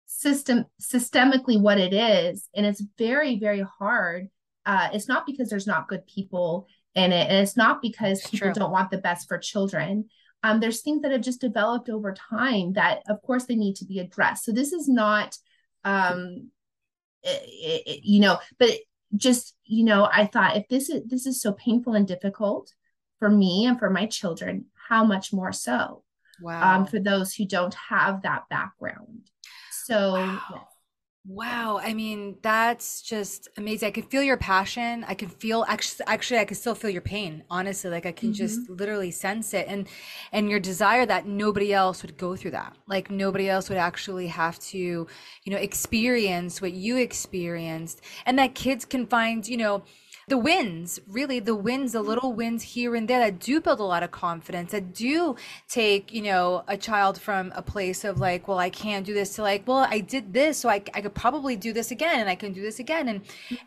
system 0.05 0.65
systemically 0.81 1.59
what 1.59 1.77
it 1.77 1.93
is 1.93 2.49
and 2.53 2.65
it's 2.65 2.83
very 2.97 3.39
very 3.39 3.63
hard 3.79 4.27
uh, 4.69 4.89
it's 4.93 5.07
not 5.07 5.25
because 5.25 5.49
there's 5.49 5.65
not 5.65 5.87
good 5.87 6.05
people 6.05 6.67
in 6.93 7.11
it, 7.11 7.27
and 7.27 7.37
it's 7.37 7.57
not 7.57 7.81
because 7.81 8.19
it's 8.19 8.29
people 8.29 8.49
true. 8.49 8.53
don't 8.53 8.71
want 8.71 8.91
the 8.91 8.99
best 8.99 9.27
for 9.27 9.39
children. 9.39 10.07
Um, 10.43 10.59
there's 10.59 10.81
things 10.81 11.01
that 11.01 11.11
have 11.11 11.21
just 11.21 11.41
developed 11.41 11.89
over 11.89 12.13
time 12.13 12.73
that, 12.73 13.01
of 13.09 13.19
course, 13.23 13.45
they 13.45 13.55
need 13.55 13.77
to 13.77 13.85
be 13.85 13.97
addressed. 13.97 14.45
So 14.45 14.51
this 14.51 14.71
is 14.71 14.87
not, 14.87 15.35
um, 15.83 16.51
it, 17.23 17.83
it, 17.87 17.99
you 18.03 18.19
know, 18.19 18.37
but 18.59 18.71
just 19.15 19.55
you 19.65 19.83
know, 19.83 20.07
I 20.11 20.27
thought 20.27 20.55
if 20.55 20.67
this 20.69 20.89
is 20.89 21.03
this 21.07 21.25
is 21.25 21.41
so 21.41 21.53
painful 21.53 21.93
and 21.93 22.07
difficult 22.07 22.71
for 23.17 23.29
me 23.29 23.65
and 23.65 23.79
for 23.79 23.89
my 23.89 24.05
children, 24.05 24.65
how 24.89 25.05
much 25.05 25.31
more 25.31 25.53
so? 25.53 26.03
Wow. 26.41 26.77
Um, 26.77 26.85
for 26.85 26.99
those 26.99 27.33
who 27.33 27.45
don't 27.45 27.75
have 27.89 28.23
that 28.23 28.43
background. 28.49 29.29
So 29.85 30.13
wow. 30.13 30.41
yes. 30.51 30.63
Wow, 31.27 31.79
I 31.83 31.93
mean 31.93 32.37
that's 32.41 33.01
just 33.01 33.49
amazing. 33.57 33.87
I 33.87 33.91
can 33.91 34.03
feel 34.03 34.23
your 34.23 34.37
passion. 34.37 35.03
I 35.07 35.13
can 35.13 35.27
feel 35.27 35.63
actually 35.67 36.07
actually 36.07 36.39
I 36.39 36.45
can 36.45 36.55
still 36.55 36.73
feel 36.73 36.89
your 36.89 37.03
pain. 37.03 37.43
Honestly, 37.51 37.91
like 37.91 38.05
I 38.05 38.13
can 38.13 38.29
mm-hmm. 38.29 38.35
just 38.35 38.67
literally 38.69 39.11
sense 39.11 39.53
it 39.53 39.67
and 39.67 39.87
and 40.31 40.49
your 40.49 40.61
desire 40.61 41.05
that 41.05 41.27
nobody 41.27 41.71
else 41.73 42.01
would 42.01 42.17
go 42.17 42.35
through 42.35 42.51
that. 42.51 42.75
Like 42.87 43.11
nobody 43.11 43.49
else 43.49 43.69
would 43.69 43.77
actually 43.77 44.27
have 44.27 44.57
to, 44.59 44.77
you 44.79 45.51
know, 45.51 45.57
experience 45.57 46.61
what 46.61 46.71
you 46.71 46.97
experienced 46.97 48.01
and 48.25 48.39
that 48.39 48.55
kids 48.55 48.85
can 48.85 49.05
find, 49.05 49.47
you 49.47 49.57
know, 49.57 49.83
the 50.29 50.37
wins, 50.37 50.99
really 51.07 51.39
the 51.39 51.55
wins, 51.55 51.91
the 51.93 52.01
little 52.01 52.33
wins 52.33 52.61
here 52.61 52.95
and 52.95 53.07
there 53.07 53.19
that 53.19 53.39
do 53.39 53.59
build 53.59 53.79
a 53.79 53.83
lot 53.83 54.03
of 54.03 54.11
confidence, 54.11 54.71
that 54.71 54.93
do 54.93 55.35
take, 55.67 56.13
you 56.13 56.21
know, 56.21 56.63
a 56.67 56.77
child 56.77 57.19
from 57.19 57.51
a 57.55 57.63
place 57.63 58.03
of 58.03 58.19
like, 58.19 58.47
well, 58.47 58.59
I 58.59 58.69
can't 58.69 59.05
do 59.05 59.13
this 59.13 59.35
to 59.35 59.41
like, 59.41 59.67
well, 59.67 59.87
I 59.89 59.99
did 59.99 60.31
this, 60.31 60.59
so 60.59 60.69
I, 60.69 60.83
I 60.93 61.01
could 61.01 61.15
probably 61.15 61.55
do 61.55 61.73
this 61.73 61.89
again 61.89 62.19
and 62.19 62.29
I 62.29 62.35
can 62.35 62.53
do 62.53 62.61
this 62.61 62.79
again. 62.79 63.07
And 63.07 63.21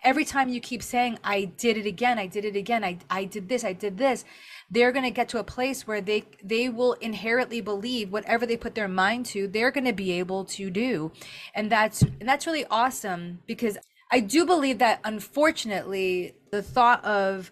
every 0.04 0.24
time 0.24 0.48
you 0.48 0.60
keep 0.60 0.84
saying, 0.84 1.18
I 1.24 1.46
did 1.46 1.76
it 1.76 1.86
again, 1.86 2.18
I 2.18 2.28
did 2.28 2.44
it 2.44 2.54
again, 2.54 2.84
I, 2.84 2.98
I 3.10 3.24
did 3.24 3.48
this, 3.48 3.64
I 3.64 3.72
did 3.72 3.98
this, 3.98 4.24
they're 4.70 4.92
going 4.92 5.04
to 5.04 5.10
get 5.10 5.28
to 5.28 5.38
a 5.38 5.44
place 5.44 5.86
where 5.86 6.00
they 6.00 6.24
they 6.42 6.68
will 6.68 6.94
inherently 6.94 7.60
believe 7.60 8.10
whatever 8.10 8.46
they 8.46 8.56
put 8.56 8.74
their 8.74 8.88
mind 8.88 9.26
to 9.26 9.46
they're 9.46 9.70
going 9.70 9.84
to 9.84 9.92
be 9.92 10.12
able 10.12 10.46
to 10.46 10.70
do 10.70 11.12
and 11.54 11.70
that's 11.70 12.00
and 12.00 12.26
that's 12.26 12.46
really 12.46 12.64
awesome 12.70 13.40
because 13.46 13.76
I 14.12 14.20
do 14.20 14.44
believe 14.44 14.78
that 14.78 15.00
unfortunately, 15.04 16.34
the 16.50 16.62
thought 16.62 17.02
of 17.04 17.50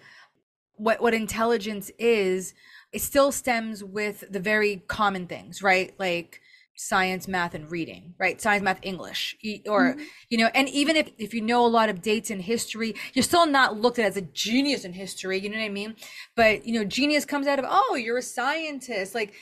what 0.77 1.01
what 1.01 1.15
intelligence 1.15 1.91
is, 1.99 2.53
it 2.93 3.01
still 3.01 3.33
stems 3.33 3.83
with 3.83 4.25
the 4.31 4.41
very 4.41 4.83
common 4.87 5.27
things, 5.27 5.63
right? 5.63 5.95
Like 5.99 6.43
science, 6.77 7.29
math, 7.29 7.55
and 7.55 7.71
reading, 7.71 8.15
right? 8.19 8.41
Science, 8.41 8.63
math, 8.63 8.79
English, 8.83 9.37
or 9.67 9.95
mm-hmm. 9.95 10.03
you 10.29 10.39
know, 10.39 10.51
and 10.55 10.69
even 10.69 10.97
if 10.97 11.11
if 11.19 11.33
you 11.33 11.41
know 11.41 11.65
a 11.65 11.69
lot 11.69 11.89
of 11.89 12.03
dates 12.03 12.31
in 12.31 12.41
history, 12.41 12.95
you're 13.15 13.23
still 13.23 13.47
not 13.47 13.79
looked 13.81 13.99
at 13.99 14.07
as 14.07 14.17
a 14.19 14.23
genius 14.23 14.85
in 14.85 14.93
history. 14.93 15.39
You 15.39 15.49
know 15.49 15.59
what 15.59 15.65
I 15.65 15.71
mean? 15.71 15.97
But 16.37 16.67
you 16.67 16.75
know, 16.75 16.85
genius 16.85 17.25
comes 17.25 17.47
out 17.47 17.59
of 17.59 17.65
oh, 17.69 17.95
you're 17.95 18.19
a 18.19 18.23
scientist. 18.23 19.15
Like 19.15 19.35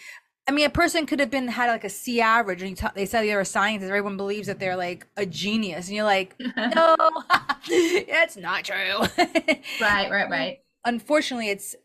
I 0.48 0.50
mean, 0.50 0.64
a 0.64 0.70
person 0.70 1.04
could 1.04 1.20
have 1.20 1.30
been 1.30 1.46
had 1.46 1.68
like 1.68 1.84
a 1.84 1.90
C 1.90 2.22
average, 2.22 2.62
and 2.62 2.74
t- 2.74 2.86
they 2.94 3.04
said 3.04 3.22
they're 3.22 3.38
a 3.38 3.44
scientist. 3.44 3.88
Everyone 3.88 4.16
believes 4.16 4.46
that 4.46 4.58
they're 4.58 4.76
like 4.76 5.06
a 5.16 5.26
genius, 5.26 5.88
and 5.88 5.96
you're 5.96 6.04
like, 6.04 6.34
no, 6.56 6.96
it's 7.68 8.36
not 8.36 8.64
true. 8.64 8.98
right, 9.80 10.10
right, 10.10 10.30
right. 10.30 10.60
Unfortunately, 10.86 11.50
it's 11.50 11.76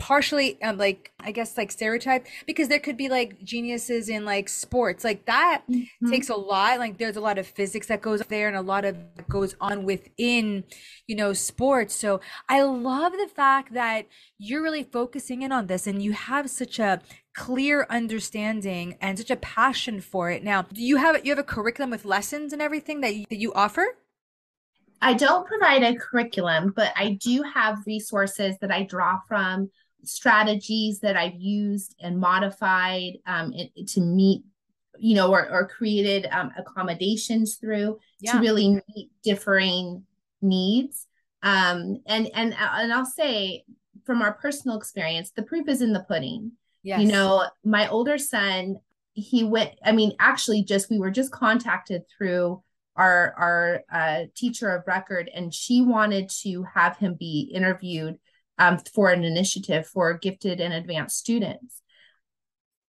partially 0.00 0.60
um, 0.62 0.78
like 0.78 1.12
i 1.20 1.30
guess 1.30 1.58
like 1.58 1.70
stereotype 1.70 2.26
because 2.46 2.68
there 2.68 2.80
could 2.80 2.96
be 2.96 3.10
like 3.10 3.38
geniuses 3.44 4.08
in 4.08 4.24
like 4.24 4.48
sports 4.48 5.04
like 5.04 5.26
that 5.26 5.62
mm-hmm. 5.70 6.10
takes 6.10 6.30
a 6.30 6.34
lot 6.34 6.78
like 6.78 6.96
there's 6.96 7.16
a 7.16 7.20
lot 7.20 7.36
of 7.36 7.46
physics 7.46 7.86
that 7.88 8.00
goes 8.00 8.22
there 8.28 8.48
and 8.48 8.56
a 8.56 8.62
lot 8.62 8.86
of 8.86 8.96
goes 9.28 9.54
on 9.60 9.84
within 9.84 10.64
you 11.06 11.14
know 11.14 11.34
sports 11.34 11.94
so 11.94 12.18
i 12.48 12.62
love 12.62 13.12
the 13.12 13.28
fact 13.28 13.74
that 13.74 14.06
you're 14.38 14.62
really 14.62 14.84
focusing 14.84 15.42
in 15.42 15.52
on 15.52 15.66
this 15.66 15.86
and 15.86 16.02
you 16.02 16.12
have 16.12 16.48
such 16.48 16.78
a 16.78 16.98
clear 17.34 17.86
understanding 17.88 18.96
and 19.00 19.18
such 19.18 19.30
a 19.30 19.36
passion 19.36 20.00
for 20.00 20.30
it 20.30 20.42
now 20.42 20.62
do 20.62 20.82
you 20.82 20.96
have 20.96 21.24
you 21.24 21.30
have 21.30 21.38
a 21.38 21.44
curriculum 21.44 21.90
with 21.90 22.04
lessons 22.04 22.52
and 22.52 22.60
everything 22.60 23.00
that 23.00 23.14
you, 23.14 23.24
that 23.30 23.38
you 23.38 23.52
offer 23.54 23.86
I 25.02 25.14
don't 25.14 25.46
provide 25.46 25.82
a 25.82 25.96
curriculum, 25.96 26.72
but 26.76 26.92
I 26.94 27.18
do 27.22 27.42
have 27.42 27.86
resources 27.86 28.56
that 28.60 28.70
I 28.70 28.82
draw 28.82 29.18
from 29.26 29.70
strategies 30.04 31.00
that 31.00 31.16
I've 31.16 31.38
used 31.38 31.94
and 32.00 32.18
modified 32.18 33.14
um, 33.26 33.52
it, 33.54 33.86
to 33.88 34.00
meet, 34.00 34.42
you 34.98 35.14
know, 35.14 35.30
or, 35.30 35.48
or 35.50 35.68
created 35.68 36.28
um, 36.30 36.52
accommodations 36.56 37.56
through 37.56 37.98
yeah. 38.20 38.32
to 38.32 38.38
really 38.40 38.80
meet 38.94 39.10
differing 39.22 40.04
needs. 40.42 41.06
Um, 41.42 42.02
and 42.06 42.28
and 42.34 42.54
and 42.54 42.92
I'll 42.92 43.06
say 43.06 43.64
from 44.04 44.20
our 44.20 44.34
personal 44.34 44.76
experience, 44.76 45.30
the 45.30 45.42
proof 45.42 45.68
is 45.68 45.80
in 45.80 45.92
the 45.92 46.04
pudding. 46.06 46.52
Yes. 46.82 47.00
You 47.00 47.08
know, 47.08 47.46
my 47.64 47.88
older 47.88 48.18
son, 48.18 48.76
he 49.12 49.44
went. 49.44 49.72
I 49.84 49.92
mean, 49.92 50.12
actually, 50.18 50.64
just 50.64 50.90
we 50.90 50.98
were 50.98 51.10
just 51.10 51.30
contacted 51.30 52.02
through 52.16 52.62
our 52.96 53.34
our 53.36 53.82
uh, 53.92 54.24
teacher 54.34 54.70
of 54.70 54.86
record, 54.86 55.30
and 55.34 55.52
she 55.52 55.82
wanted 55.82 56.30
to 56.42 56.64
have 56.74 56.96
him 56.96 57.16
be 57.18 57.50
interviewed 57.54 58.18
um, 58.58 58.78
for 58.94 59.10
an 59.10 59.24
initiative 59.24 59.86
for 59.86 60.14
gifted 60.14 60.60
and 60.60 60.72
advanced 60.72 61.18
students. 61.18 61.82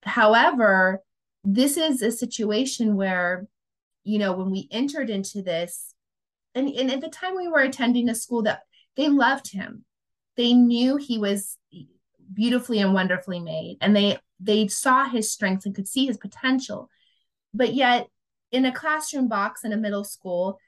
However, 0.04 1.04
this 1.44 1.78
is 1.78 2.02
a 2.02 2.12
situation 2.12 2.96
where, 2.96 3.48
you 4.04 4.20
know, 4.20 4.34
when 4.34 4.52
we 4.52 4.68
entered 4.72 5.10
into 5.10 5.42
this, 5.42 5.94
and, 6.56 6.70
and 6.70 6.92
at 6.92 7.02
the 7.02 7.10
time 7.10 7.36
we 7.36 7.48
were 7.48 7.60
attending 7.60 8.10
a 8.10 8.16
school 8.16 8.44
that 8.44 8.62
they 8.96 9.10
loved 9.10 9.52
him, 9.52 9.86
they 10.38 10.54
knew 10.54 10.98
he 10.98 11.18
was 11.18 11.58
beautifully 12.34 12.80
and 12.80 12.94
wonderfully 12.94 13.40
made, 13.40 13.78
and 13.82 13.96
they 13.96 14.18
they 14.40 14.68
saw 14.68 15.06
his 15.06 15.32
strengths 15.32 15.66
and 15.66 15.76
could 15.76 15.88
see 15.88 16.06
his 16.06 16.18
potential. 16.18 16.90
But 17.54 17.74
yet, 17.74 18.08
in 18.52 18.66
a 18.66 18.74
classroom 18.74 19.28
box 19.28 19.64
in 19.64 19.74
a 19.74 19.78
middle 19.78 20.04
school, 20.04 20.60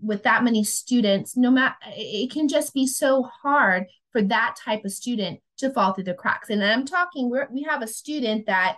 with 0.00 0.22
that 0.22 0.44
many 0.44 0.62
students 0.62 1.36
no 1.36 1.50
matter 1.50 1.74
it 1.88 2.30
can 2.30 2.46
just 2.46 2.72
be 2.72 2.86
so 2.86 3.24
hard 3.42 3.84
for 4.12 4.22
that 4.22 4.54
type 4.56 4.84
of 4.84 4.92
student 4.92 5.40
to 5.56 5.70
fall 5.70 5.92
through 5.92 6.04
the 6.04 6.14
cracks. 6.14 6.50
And 6.50 6.62
i'm 6.64 6.84
talking 6.84 7.28
we 7.28 7.40
we 7.50 7.62
have 7.62 7.82
a 7.82 7.88
student 7.88 8.46
that 8.46 8.76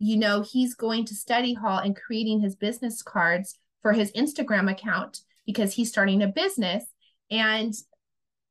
you 0.00 0.16
know 0.16 0.42
he's 0.42 0.74
going 0.74 1.04
to 1.04 1.14
study 1.14 1.54
hall 1.54 1.78
and 1.78 1.94
creating 1.94 2.40
his 2.40 2.56
business 2.56 3.00
cards 3.00 3.54
for 3.80 3.92
his 3.92 4.10
instagram 4.12 4.68
account 4.68 5.20
because 5.52 5.74
he's 5.74 5.88
starting 5.88 6.22
a 6.22 6.28
business. 6.28 6.84
And 7.30 7.74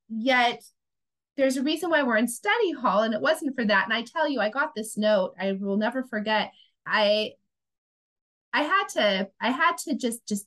yet 0.09 0.63
there's 1.39 1.57
a 1.57 1.63
reason 1.63 1.89
why 1.89 2.03
we're 2.03 2.17
in 2.17 2.27
study 2.27 2.71
hall 2.73 3.01
and 3.01 3.13
it 3.13 3.21
wasn't 3.21 3.55
for 3.55 3.65
that 3.65 3.85
and 3.85 3.93
i 3.93 4.01
tell 4.03 4.27
you 4.27 4.39
i 4.39 4.49
got 4.49 4.75
this 4.75 4.97
note 4.97 5.33
i 5.39 5.53
will 5.53 5.77
never 5.77 6.03
forget 6.03 6.51
i 6.85 7.31
i 8.53 8.63
had 8.63 8.87
to 8.87 9.27
i 9.41 9.49
had 9.49 9.77
to 9.77 9.95
just 9.95 10.27
just 10.27 10.45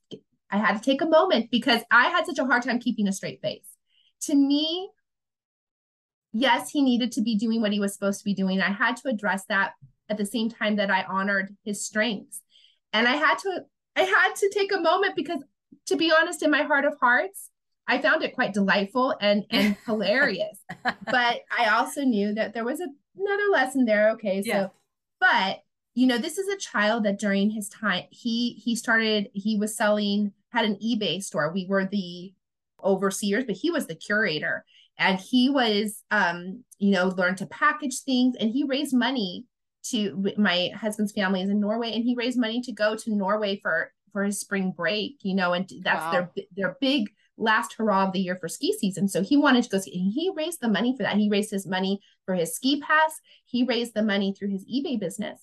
I 0.53 0.59
had 0.59 0.77
to 0.77 0.85
take 0.85 1.01
a 1.01 1.07
moment 1.07 1.51
because 1.51 1.81
I 1.91 2.09
had 2.09 2.27
such 2.27 2.39
a 2.39 2.45
hard 2.45 2.63
time 2.63 2.79
keeping 2.79 3.09
a 3.09 3.13
straight 3.13 3.41
face. 3.41 3.67
To 4.25 4.35
me, 4.35 4.91
yes, 6.33 6.71
he 6.71 6.83
needed 6.83 7.11
to 7.13 7.23
be 7.23 7.39
doing 7.39 7.63
what 7.63 7.73
he 7.73 7.81
was 7.81 7.95
supposed 7.95 8.19
to 8.21 8.25
be 8.25 8.35
doing. 8.35 8.61
I 8.61 8.71
had 8.71 8.99
to 8.99 9.09
address 9.09 9.47
that 9.49 9.73
at 10.11 10.19
the 10.19 10.27
same 10.27 10.51
time 10.51 10.77
that 10.77 10.91
I 10.91 11.05
honored 11.05 11.57
his 11.65 11.83
strengths. 11.83 12.43
And 12.93 13.09
I 13.09 13.17
had 13.17 13.39
to 13.39 13.65
I 13.97 14.03
had 14.03 14.35
to 14.37 14.51
take 14.51 14.73
a 14.73 14.81
moment 14.81 15.17
because 15.17 15.43
to 15.87 15.97
be 15.97 16.13
honest 16.13 16.43
in 16.43 16.51
my 16.51 16.63
heart 16.63 16.85
of 16.85 16.99
hearts, 17.01 17.49
I 17.87 18.01
found 18.01 18.23
it 18.23 18.35
quite 18.35 18.55
delightful 18.55 19.15
and 19.21 19.45
and 19.51 19.77
hilarious. 19.87 20.59
But 20.85 21.41
I 21.57 21.69
also 21.73 22.03
knew 22.03 22.35
that 22.35 22.55
there 22.55 22.65
was 22.65 22.81
a, 22.81 22.87
another 23.19 23.49
lesson 23.51 23.85
there. 23.85 24.11
Okay, 24.13 24.43
so 24.43 24.49
yeah. 24.49 24.67
but 25.21 25.61
you 25.95 26.07
know, 26.07 26.19
this 26.19 26.39
is 26.39 26.49
a 26.49 26.57
child 26.57 27.05
that 27.05 27.19
during 27.19 27.51
his 27.51 27.69
time 27.69 28.05
he 28.11 28.55
he 28.65 28.75
started 28.77 29.29
he 29.35 29.59
was 29.59 29.77
selling 29.77 30.33
had 30.51 30.65
an 30.65 30.77
eBay 30.77 31.23
store. 31.23 31.53
We 31.53 31.67
were 31.67 31.87
the 31.87 32.33
overseers, 32.83 33.45
but 33.45 33.57
he 33.57 33.71
was 33.71 33.87
the 33.87 33.95
curator. 33.95 34.65
And 34.99 35.19
he 35.19 35.49
was, 35.49 36.03
um, 36.11 36.65
you 36.79 36.91
know, 36.91 37.09
learned 37.09 37.39
to 37.39 37.47
package 37.47 38.01
things 38.01 38.37
and 38.39 38.51
he 38.51 38.65
raised 38.65 38.95
money 38.95 39.47
to 39.85 40.33
my 40.37 40.71
husband's 40.77 41.13
family 41.13 41.43
is 41.43 41.51
in 41.51 41.59
Norway 41.59 41.93
and 41.93 42.05
he 42.05 42.15
raised 42.15 42.39
money 42.39 42.61
to 42.61 42.73
go 42.73 42.95
to 42.95 43.15
Norway 43.15 43.59
for 43.61 43.93
for 44.13 44.25
his 44.25 44.39
spring 44.39 44.73
break, 44.73 45.17
you 45.23 45.35
know, 45.35 45.55
and 45.55 45.69
that's 45.83 46.01
wow. 46.01 46.13
their 46.13 46.31
their 46.55 46.77
big 46.81 47.11
last 47.37 47.75
hurrah 47.75 48.07
of 48.07 48.13
the 48.13 48.21
year 48.21 48.37
for 48.37 48.49
ski 48.49 48.73
season. 48.73 49.09
So 49.09 49.23
he 49.23 49.37
wanted 49.37 49.65
to 49.65 49.71
go 49.71 49.79
ski 49.79 49.99
and 49.99 50.13
he 50.13 50.31
raised 50.35 50.61
the 50.61 50.69
money 50.69 50.95
for 50.97 51.03
that. 51.03 51.17
He 51.17 51.29
raised 51.29 51.51
his 51.51 51.67
money 51.67 52.01
for 52.25 52.35
his 52.35 52.55
ski 52.55 52.81
pass. 52.81 53.21
He 53.45 53.65
raised 53.65 53.95
the 53.95 54.03
money 54.03 54.35
through 54.37 54.51
his 54.51 54.65
eBay 54.67 54.99
business. 54.99 55.41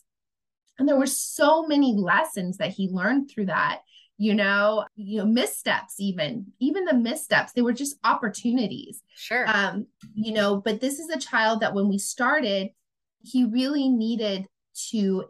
And 0.78 0.88
there 0.88 0.98
were 0.98 1.08
so 1.08 1.68
many 1.68 1.94
lessons 1.94 2.58
that 2.58 2.72
he 2.72 2.88
learned 2.88 3.30
through 3.30 3.48
that 3.48 3.82
you 4.20 4.36
know 4.36 4.86
you 4.98 5.18
know 5.18 5.26
missteps 5.26 5.96
even 5.98 6.46
even 6.60 6.84
the 6.84 6.94
missteps 6.94 7.54
they 7.54 7.62
were 7.62 7.74
just 7.74 7.98
opportunities 8.04 9.02
sure 9.16 9.48
um 9.48 9.88
you 10.14 10.34
know 10.34 10.58
but 10.58 10.82
this 10.82 11.00
is 11.00 11.10
a 11.10 11.18
child 11.18 11.62
that 11.62 11.74
when 11.74 11.88
we 11.88 11.98
started 11.98 12.70
he 13.22 13.46
really 13.46 13.88
needed 13.88 14.46
to 14.90 15.26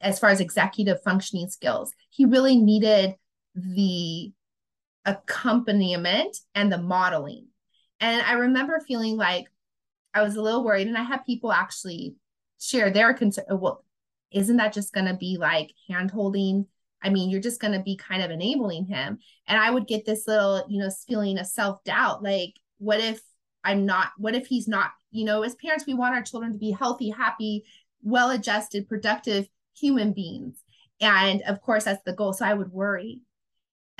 as 0.00 0.18
far 0.18 0.30
as 0.30 0.40
executive 0.40 1.02
functioning 1.02 1.50
skills 1.50 1.92
he 2.08 2.24
really 2.24 2.56
needed 2.56 3.14
the 3.54 4.32
accompaniment 5.04 6.36
and 6.54 6.72
the 6.72 6.78
modeling 6.78 7.46
and 8.00 8.22
i 8.22 8.32
remember 8.32 8.80
feeling 8.86 9.16
like 9.16 9.46
i 10.14 10.22
was 10.22 10.36
a 10.36 10.42
little 10.42 10.64
worried 10.64 10.86
and 10.86 10.98
i 10.98 11.02
had 11.02 11.24
people 11.24 11.52
actually 11.52 12.14
share 12.60 12.90
their 12.90 13.14
concern 13.14 13.44
oh, 13.50 13.56
well 13.56 13.84
isn't 14.30 14.58
that 14.58 14.72
just 14.72 14.92
going 14.92 15.06
to 15.06 15.14
be 15.14 15.36
like 15.38 15.72
hand 15.88 16.10
holding 16.10 16.66
I 17.02 17.10
mean, 17.10 17.30
you're 17.30 17.40
just 17.40 17.60
going 17.60 17.72
to 17.72 17.82
be 17.82 17.96
kind 17.96 18.22
of 18.22 18.30
enabling 18.30 18.86
him. 18.86 19.18
And 19.46 19.58
I 19.58 19.70
would 19.70 19.86
get 19.86 20.04
this 20.04 20.26
little, 20.26 20.64
you 20.68 20.78
know, 20.80 20.90
feeling 21.08 21.38
of 21.38 21.46
self 21.46 21.82
doubt 21.84 22.22
like, 22.22 22.54
what 22.78 23.00
if 23.00 23.20
I'm 23.64 23.86
not, 23.86 24.10
what 24.18 24.34
if 24.34 24.46
he's 24.46 24.68
not, 24.68 24.90
you 25.10 25.24
know, 25.24 25.42
as 25.42 25.54
parents, 25.54 25.86
we 25.86 25.94
want 25.94 26.14
our 26.14 26.22
children 26.22 26.52
to 26.52 26.58
be 26.58 26.70
healthy, 26.70 27.10
happy, 27.10 27.64
well 28.02 28.30
adjusted, 28.30 28.88
productive 28.88 29.48
human 29.76 30.12
beings. 30.12 30.62
And 31.00 31.42
of 31.42 31.60
course, 31.62 31.84
that's 31.84 32.02
the 32.04 32.12
goal. 32.12 32.32
So 32.32 32.44
I 32.44 32.54
would 32.54 32.72
worry. 32.72 33.20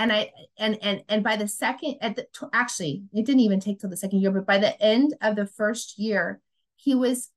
And 0.00 0.10
I, 0.10 0.30
and, 0.56 0.78
and, 0.80 1.04
and 1.10 1.22
by 1.22 1.36
the 1.36 1.46
second, 1.46 1.96
at 2.00 2.16
the, 2.16 2.26
actually, 2.54 3.02
it 3.12 3.26
didn't 3.26 3.40
even 3.40 3.60
take 3.60 3.80
till 3.80 3.90
the 3.90 3.98
second 3.98 4.20
year, 4.20 4.30
but 4.30 4.46
by 4.46 4.56
the 4.56 4.80
end 4.82 5.14
of 5.20 5.36
the 5.36 5.44
first 5.44 5.98
year, 5.98 6.40
he 6.76 6.94
was 6.94 7.28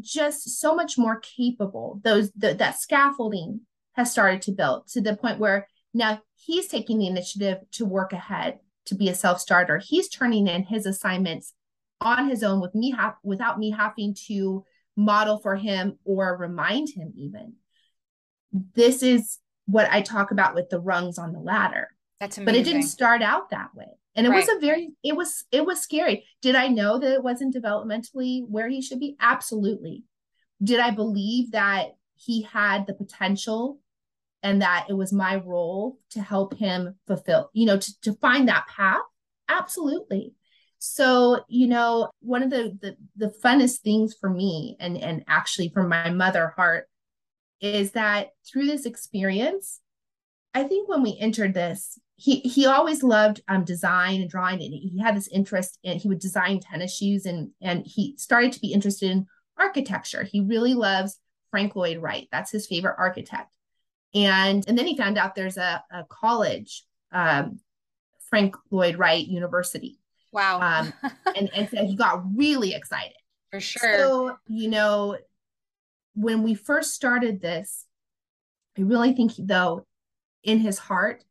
just 0.00 0.60
so 0.60 0.76
much 0.76 0.96
more 0.96 1.18
capable. 1.18 2.00
Those, 2.04 2.30
the, 2.36 2.54
that 2.54 2.78
scaffolding 2.78 3.62
has 3.94 4.12
started 4.12 4.42
to 4.42 4.52
build 4.52 4.86
to 4.90 5.00
the 5.00 5.16
point 5.16 5.40
where 5.40 5.66
now 5.92 6.22
he's 6.36 6.68
taking 6.68 6.98
the 6.98 7.08
initiative 7.08 7.58
to 7.72 7.84
work 7.84 8.12
ahead 8.12 8.60
to 8.86 8.94
be 8.94 9.08
a 9.08 9.14
self-starter. 9.14 9.78
He's 9.78 10.08
turning 10.08 10.46
in 10.46 10.62
his 10.62 10.86
assignments 10.86 11.52
on 12.00 12.28
his 12.28 12.44
own 12.44 12.60
with 12.60 12.76
me 12.76 12.92
ha- 12.92 13.16
without 13.24 13.58
me 13.58 13.72
having 13.72 14.14
to 14.28 14.64
model 14.96 15.38
for 15.38 15.56
him 15.56 15.98
or 16.04 16.36
remind 16.36 16.90
him 16.90 17.12
even. 17.16 17.54
This 18.52 19.02
is 19.02 19.38
what 19.66 19.90
I 19.90 20.00
talk 20.00 20.30
about 20.30 20.54
with 20.54 20.70
the 20.70 20.78
rungs 20.78 21.18
on 21.18 21.32
the 21.32 21.40
ladder. 21.40 21.88
That's 22.20 22.38
amazing. 22.38 22.44
But 22.44 22.60
it 22.60 22.64
didn't 22.64 22.88
start 22.88 23.22
out 23.22 23.50
that 23.50 23.74
way. 23.74 23.86
And 24.16 24.26
it 24.26 24.30
right. 24.30 24.46
was 24.46 24.56
a 24.56 24.60
very 24.60 24.90
it 25.02 25.16
was 25.16 25.44
it 25.50 25.66
was 25.66 25.80
scary. 25.80 26.24
Did 26.40 26.54
I 26.54 26.68
know 26.68 26.98
that 26.98 27.12
it 27.12 27.22
wasn't 27.22 27.54
developmentally 27.54 28.46
where 28.48 28.68
he 28.68 28.80
should 28.80 29.00
be? 29.00 29.16
Absolutely. 29.20 30.04
Did 30.62 30.78
I 30.78 30.90
believe 30.90 31.50
that 31.52 31.96
he 32.14 32.42
had 32.42 32.86
the 32.86 32.94
potential 32.94 33.80
and 34.44 34.60
that 34.62 34.86
it 34.88 34.92
was 34.92 35.12
my 35.12 35.36
role 35.36 35.98
to 36.10 36.20
help 36.20 36.56
him 36.58 36.94
fulfill, 37.06 37.50
you 37.54 37.66
know, 37.66 37.78
to, 37.78 38.00
to 38.02 38.12
find 38.14 38.46
that 38.48 38.66
path. 38.68 39.00
Absolutely. 39.48 40.34
So, 40.78 41.44
you 41.48 41.66
know, 41.66 42.10
one 42.20 42.42
of 42.42 42.50
the, 42.50 42.78
the 42.80 42.96
the 43.16 43.34
funnest 43.42 43.80
things 43.80 44.14
for 44.14 44.28
me 44.28 44.76
and 44.78 44.98
and 44.98 45.24
actually 45.26 45.70
for 45.70 45.82
my 45.88 46.10
mother 46.10 46.52
heart 46.56 46.88
is 47.60 47.92
that 47.92 48.28
through 48.46 48.66
this 48.66 48.84
experience, 48.84 49.80
I 50.52 50.64
think 50.64 50.88
when 50.88 51.02
we 51.02 51.16
entered 51.18 51.54
this, 51.54 51.98
he 52.16 52.40
he 52.40 52.66
always 52.66 53.02
loved 53.02 53.42
um 53.48 53.64
design 53.64 54.20
and 54.20 54.30
drawing 54.30 54.62
and 54.62 54.72
he 54.72 55.00
had 55.02 55.16
this 55.16 55.28
interest 55.28 55.78
in 55.82 55.98
he 55.98 56.08
would 56.08 56.20
design 56.20 56.60
tennis 56.60 56.96
shoes 56.96 57.26
and 57.26 57.50
and 57.60 57.84
he 57.86 58.14
started 58.16 58.52
to 58.52 58.60
be 58.60 58.72
interested 58.72 59.10
in 59.10 59.26
architecture. 59.58 60.22
He 60.22 60.40
really 60.40 60.74
loves 60.74 61.18
Frank 61.50 61.76
Lloyd 61.76 61.98
Wright. 61.98 62.28
That's 62.30 62.50
his 62.50 62.66
favorite 62.66 62.96
architect. 62.98 63.52
And 64.14 64.64
and 64.68 64.78
then 64.78 64.86
he 64.86 64.96
found 64.96 65.18
out 65.18 65.34
there's 65.34 65.56
a, 65.56 65.82
a 65.90 66.04
college 66.04 66.84
um, 67.12 67.60
frank 68.28 68.56
lloyd 68.70 68.96
wright 68.96 69.26
university. 69.26 69.98
Wow. 70.32 70.60
Um, 70.60 70.92
and 71.36 71.50
and 71.54 71.68
so 71.68 71.84
he 71.84 71.94
got 71.94 72.22
really 72.34 72.74
excited. 72.74 73.16
For 73.50 73.60
sure. 73.60 73.98
so 73.98 74.36
you 74.48 74.68
know 74.68 75.16
when 76.16 76.42
we 76.42 76.54
first 76.54 76.92
started 76.94 77.40
this 77.40 77.86
i 78.76 78.80
really 78.80 79.12
think 79.12 79.32
though 79.38 79.86
in 80.42 80.58
his 80.58 80.76
heart 80.76 81.22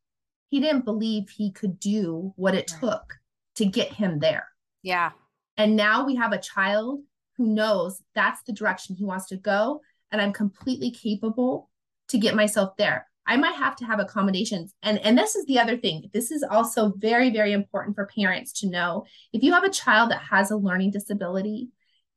he 0.53 0.59
didn't 0.59 0.85
believe 0.85 1.29
he 1.29 1.51
could 1.51 1.79
do 1.79 2.33
what 2.35 2.55
it 2.55 2.67
took 2.67 3.15
to 3.55 3.65
get 3.65 3.91
him 3.91 4.19
there 4.19 4.47
yeah 4.81 5.11
and 5.57 5.75
now 5.75 6.05
we 6.05 6.15
have 6.15 6.33
a 6.33 6.37
child 6.37 6.99
who 7.37 7.47
knows 7.47 8.01
that's 8.15 8.41
the 8.43 8.53
direction 8.53 8.95
he 8.95 9.05
wants 9.05 9.27
to 9.27 9.37
go 9.37 9.81
and 10.11 10.21
i'm 10.21 10.33
completely 10.33 10.91
capable 10.91 11.69
to 12.09 12.17
get 12.17 12.35
myself 12.35 12.75
there. 12.77 13.07
I 13.25 13.37
might 13.37 13.55
have 13.55 13.75
to 13.77 13.85
have 13.85 13.99
accommodations. 13.99 14.73
And 14.83 14.99
and 14.99 15.17
this 15.17 15.35
is 15.35 15.45
the 15.45 15.59
other 15.59 15.77
thing. 15.77 16.09
This 16.13 16.29
is 16.29 16.43
also 16.43 16.93
very 16.97 17.29
very 17.29 17.53
important 17.53 17.95
for 17.95 18.05
parents 18.05 18.51
to 18.61 18.69
know. 18.69 19.05
If 19.31 19.43
you 19.43 19.53
have 19.53 19.63
a 19.63 19.69
child 19.69 20.11
that 20.11 20.21
has 20.21 20.51
a 20.51 20.57
learning 20.57 20.91
disability 20.91 21.69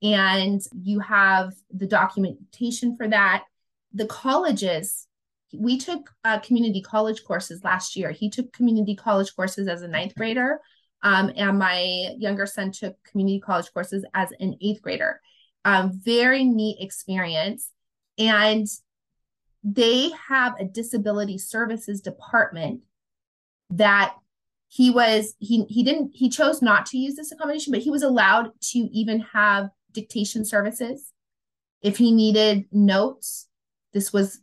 and 0.02 0.60
you 0.82 1.00
have 1.00 1.52
the 1.70 1.86
documentation 1.86 2.96
for 2.96 3.08
that, 3.08 3.44
the 3.94 4.06
colleges 4.06 5.05
we 5.54 5.78
took 5.78 6.10
uh, 6.24 6.38
community 6.40 6.80
college 6.80 7.24
courses 7.24 7.62
last 7.64 7.96
year. 7.96 8.10
He 8.10 8.30
took 8.30 8.52
community 8.52 8.96
college 8.96 9.34
courses 9.34 9.68
as 9.68 9.82
a 9.82 9.88
ninth 9.88 10.14
grader, 10.14 10.60
um, 11.02 11.32
and 11.36 11.58
my 11.58 12.14
younger 12.18 12.46
son 12.46 12.72
took 12.72 12.96
community 13.04 13.40
college 13.40 13.72
courses 13.72 14.04
as 14.14 14.32
an 14.40 14.56
eighth 14.60 14.82
grader. 14.82 15.20
Um, 15.64 15.92
very 16.02 16.44
neat 16.44 16.78
experience. 16.80 17.70
And 18.18 18.66
they 19.62 20.10
have 20.28 20.54
a 20.60 20.64
disability 20.64 21.38
services 21.38 22.00
department 22.00 22.82
that 23.70 24.14
he 24.68 24.90
was 24.90 25.34
he 25.38 25.64
he 25.68 25.82
didn't 25.82 26.12
he 26.14 26.28
chose 26.28 26.62
not 26.62 26.86
to 26.86 26.98
use 26.98 27.16
this 27.16 27.32
accommodation 27.32 27.72
but 27.72 27.82
he 27.82 27.90
was 27.90 28.02
allowed 28.02 28.50
to 28.60 28.78
even 28.92 29.20
have 29.20 29.68
dictation 29.92 30.44
services 30.44 31.12
if 31.82 31.96
he 31.96 32.12
needed 32.12 32.64
notes 32.70 33.48
this 33.92 34.12
was 34.12 34.40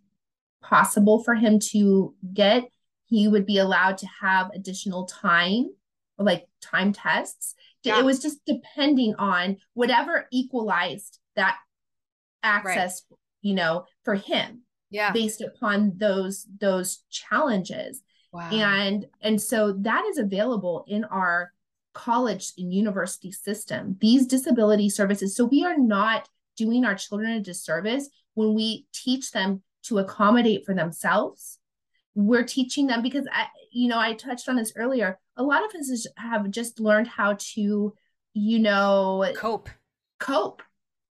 possible 0.63 1.23
for 1.23 1.35
him 1.35 1.59
to 1.59 2.13
get 2.33 2.63
he 3.05 3.27
would 3.27 3.45
be 3.45 3.59
allowed 3.59 3.97
to 3.97 4.07
have 4.21 4.49
additional 4.53 5.05
time 5.05 5.69
like 6.17 6.47
time 6.61 6.93
tests 6.93 7.55
yeah. 7.83 7.99
it 7.99 8.05
was 8.05 8.19
just 8.19 8.39
depending 8.45 9.13
on 9.19 9.57
whatever 9.73 10.27
equalized 10.31 11.19
that 11.35 11.57
access 12.41 13.03
right. 13.09 13.17
you 13.41 13.53
know 13.53 13.85
for 14.03 14.15
him 14.15 14.61
yeah 14.89 15.11
based 15.11 15.41
upon 15.41 15.93
those 15.97 16.47
those 16.59 17.03
challenges 17.09 18.01
Wow. 18.33 18.49
And 18.49 19.05
and 19.21 19.39
so 19.39 19.73
that 19.81 20.03
is 20.05 20.17
available 20.17 20.85
in 20.87 21.03
our 21.05 21.53
college 21.93 22.51
and 22.57 22.73
university 22.73 23.31
system. 23.31 23.95
These 24.01 24.25
disability 24.25 24.89
services. 24.89 25.35
So 25.35 25.45
we 25.45 25.63
are 25.63 25.77
not 25.77 26.27
doing 26.57 26.83
our 26.83 26.95
children 26.95 27.31
a 27.31 27.39
disservice 27.39 28.09
when 28.33 28.55
we 28.55 28.87
teach 28.91 29.31
them 29.31 29.61
to 29.83 29.99
accommodate 29.99 30.65
for 30.65 30.73
themselves. 30.73 31.59
We're 32.15 32.43
teaching 32.43 32.87
them 32.87 33.01
because 33.01 33.27
I, 33.31 33.47
you 33.71 33.87
know, 33.87 33.99
I 33.99 34.13
touched 34.13 34.47
on 34.47 34.55
this 34.55 34.73
earlier. 34.75 35.19
A 35.35 35.43
lot 35.43 35.63
of 35.63 35.73
us 35.75 36.07
have 36.17 36.49
just 36.51 36.79
learned 36.79 37.07
how 37.07 37.37
to, 37.39 37.93
you 38.33 38.59
know, 38.59 39.31
cope. 39.35 39.69
Cope. 40.19 40.61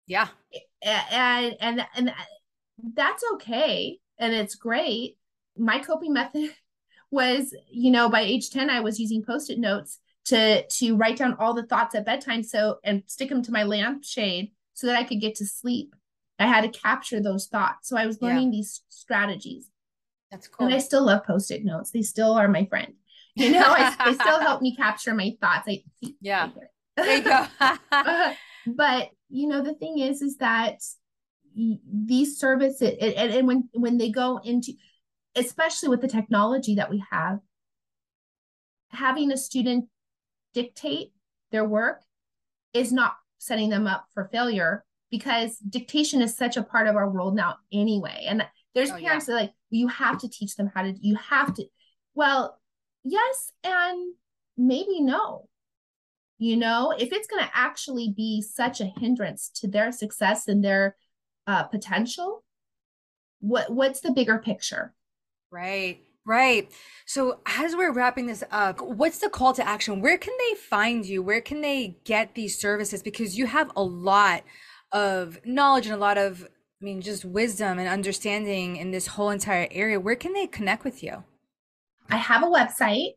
Yeah. 0.07 0.27
And 0.83 1.55
and 1.59 1.85
and 1.95 2.13
that's 2.95 3.23
okay 3.33 3.99
and 4.19 4.33
it's 4.33 4.55
great. 4.55 5.17
My 5.57 5.79
coping 5.79 6.13
method 6.13 6.51
was, 7.11 7.53
you 7.69 7.91
know, 7.91 8.09
by 8.09 8.21
age 8.21 8.49
10 8.51 8.69
I 8.69 8.79
was 8.79 8.99
using 8.99 9.23
post-it 9.23 9.59
notes 9.59 9.99
to 10.25 10.65
to 10.67 10.95
write 10.95 11.17
down 11.17 11.35
all 11.39 11.53
the 11.53 11.65
thoughts 11.65 11.95
at 11.95 12.05
bedtime 12.05 12.43
so 12.43 12.77
and 12.83 13.03
stick 13.07 13.29
them 13.29 13.41
to 13.41 13.51
my 13.51 13.63
lampshade 13.63 14.51
so 14.73 14.87
that 14.87 14.95
I 14.95 15.03
could 15.03 15.19
get 15.19 15.35
to 15.35 15.45
sleep. 15.45 15.95
I 16.41 16.47
had 16.47 16.61
to 16.61 16.79
capture 16.79 17.21
those 17.21 17.47
thoughts. 17.47 17.89
So 17.89 17.97
I 17.97 18.05
was 18.05 18.21
learning 18.21 18.51
yeah. 18.51 18.57
these 18.57 18.81
strategies. 18.89 19.69
That's 20.31 20.47
cool. 20.47 20.67
And 20.67 20.75
I 20.75 20.79
still 20.79 21.05
love 21.05 21.25
post-it 21.25 21.63
notes. 21.65 21.91
They 21.91 22.01
still 22.01 22.33
are 22.33 22.47
my 22.47 22.65
friend. 22.65 22.93
You 23.35 23.51
know, 23.51 23.63
I, 23.65 23.95
they 24.05 24.13
still 24.13 24.39
help 24.39 24.61
me 24.61 24.75
capture 24.77 25.13
my 25.13 25.35
thoughts. 25.41 25.67
I 25.67 25.83
yeah. 26.19 26.49
there 26.97 27.17
you 27.17 27.23
go. 27.23 27.45
uh, 27.59 28.33
but 28.67 29.09
you 29.29 29.47
know, 29.47 29.61
the 29.61 29.73
thing 29.73 29.99
is, 29.99 30.21
is 30.21 30.37
that 30.37 30.79
these 31.55 32.39
services, 32.39 32.95
and, 32.99 33.31
and 33.31 33.47
when 33.47 33.69
when 33.73 33.97
they 33.97 34.09
go 34.09 34.39
into, 34.43 34.73
especially 35.35 35.89
with 35.89 36.01
the 36.01 36.07
technology 36.07 36.75
that 36.75 36.89
we 36.89 37.03
have, 37.11 37.39
having 38.89 39.31
a 39.31 39.37
student 39.37 39.85
dictate 40.53 41.11
their 41.51 41.65
work 41.65 42.01
is 42.73 42.91
not 42.91 43.15
setting 43.37 43.69
them 43.69 43.87
up 43.87 44.05
for 44.13 44.29
failure 44.31 44.83
because 45.11 45.57
dictation 45.57 46.21
is 46.21 46.35
such 46.35 46.57
a 46.57 46.63
part 46.63 46.87
of 46.87 46.95
our 46.95 47.09
world 47.09 47.35
now 47.35 47.57
anyway. 47.71 48.25
And 48.27 48.45
there's 48.73 48.89
oh, 48.89 48.97
parents 48.97 49.27
yeah. 49.27 49.35
that 49.35 49.41
like, 49.41 49.53
you 49.69 49.87
have 49.89 50.17
to 50.19 50.29
teach 50.29 50.55
them 50.55 50.71
how 50.73 50.83
to, 50.83 50.95
you 50.99 51.15
have 51.15 51.53
to. 51.55 51.65
Well, 52.15 52.57
yes, 53.03 53.51
and 53.63 54.13
maybe 54.57 55.01
no. 55.01 55.47
You 56.37 56.57
know, 56.57 56.91
if 56.97 57.11
it's 57.11 57.27
going 57.27 57.43
to 57.43 57.51
actually 57.53 58.13
be 58.15 58.41
such 58.41 58.81
a 58.81 58.91
hindrance 58.97 59.51
to 59.55 59.67
their 59.67 59.91
success 59.91 60.47
and 60.47 60.63
their 60.63 60.95
uh, 61.45 61.63
potential, 61.63 62.43
what 63.41 63.71
what's 63.71 64.01
the 64.01 64.11
bigger 64.11 64.39
picture? 64.39 64.93
Right. 65.51 65.99
Right. 66.25 66.71
So 67.05 67.39
as 67.47 67.75
we're 67.75 67.91
wrapping 67.91 68.27
this 68.27 68.43
up, 68.51 68.79
what's 68.79 69.17
the 69.17 69.29
call 69.29 69.53
to 69.53 69.67
action? 69.67 70.01
Where 70.01 70.19
can 70.19 70.33
they 70.37 70.55
find 70.55 71.03
you? 71.05 71.23
Where 71.23 71.41
can 71.41 71.61
they 71.61 71.97
get 72.05 72.35
these 72.35 72.59
services? 72.59 73.01
Because 73.01 73.37
you 73.37 73.47
have 73.47 73.71
a 73.75 73.81
lot 73.81 74.43
of 74.91 75.39
knowledge 75.45 75.85
and 75.85 75.95
a 75.95 75.97
lot 75.97 76.17
of, 76.17 76.47
I 76.81 76.85
mean, 76.85 77.01
just 77.01 77.25
wisdom 77.25 77.79
and 77.79 77.87
understanding 77.87 78.75
in 78.75 78.91
this 78.91 79.07
whole 79.07 79.29
entire 79.29 79.67
area. 79.71 79.99
Where 79.99 80.15
can 80.15 80.33
they 80.33 80.47
connect 80.47 80.83
with 80.83 81.03
you? 81.03 81.23
I 82.09 82.17
have 82.17 82.43
a 82.43 82.47
website, 82.47 83.11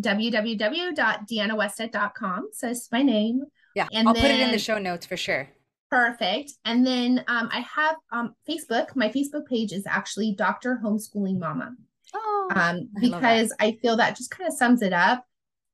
www.deannawestedt.com. 0.00 2.48
Says 2.52 2.88
my 2.90 3.02
name. 3.02 3.42
Yeah. 3.74 3.88
And 3.92 4.08
I'll 4.08 4.14
then, 4.14 4.22
put 4.22 4.30
it 4.30 4.40
in 4.40 4.50
the 4.50 4.58
show 4.58 4.78
notes 4.78 5.06
for 5.06 5.16
sure. 5.16 5.48
Perfect. 5.90 6.52
And 6.64 6.86
then 6.86 7.24
um, 7.28 7.48
I 7.52 7.60
have 7.60 7.96
um, 8.12 8.34
Facebook. 8.48 8.94
My 8.94 9.08
Facebook 9.08 9.46
page 9.46 9.72
is 9.72 9.86
actually 9.86 10.34
Dr. 10.34 10.80
Homeschooling 10.82 11.38
Mama. 11.38 11.74
Oh, 12.14 12.50
um, 12.54 12.88
because 13.00 13.54
I, 13.60 13.66
I 13.66 13.78
feel 13.82 13.96
that 13.96 14.16
just 14.16 14.30
kind 14.30 14.48
of 14.48 14.54
sums 14.54 14.82
it 14.82 14.92
up. 14.92 15.24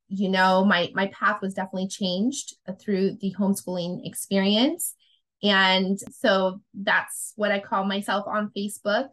You 0.08 0.28
know, 0.28 0.64
my 0.64 0.90
my 0.94 1.06
path 1.08 1.40
was 1.40 1.54
definitely 1.54 1.88
changed 1.88 2.56
through 2.80 3.16
the 3.20 3.34
homeschooling 3.38 4.06
experience, 4.06 4.94
and 5.44 5.98
so 6.10 6.60
that's 6.72 7.34
what 7.36 7.52
I 7.52 7.60
call 7.60 7.84
myself 7.84 8.26
on 8.26 8.50
Facebook. 8.56 9.08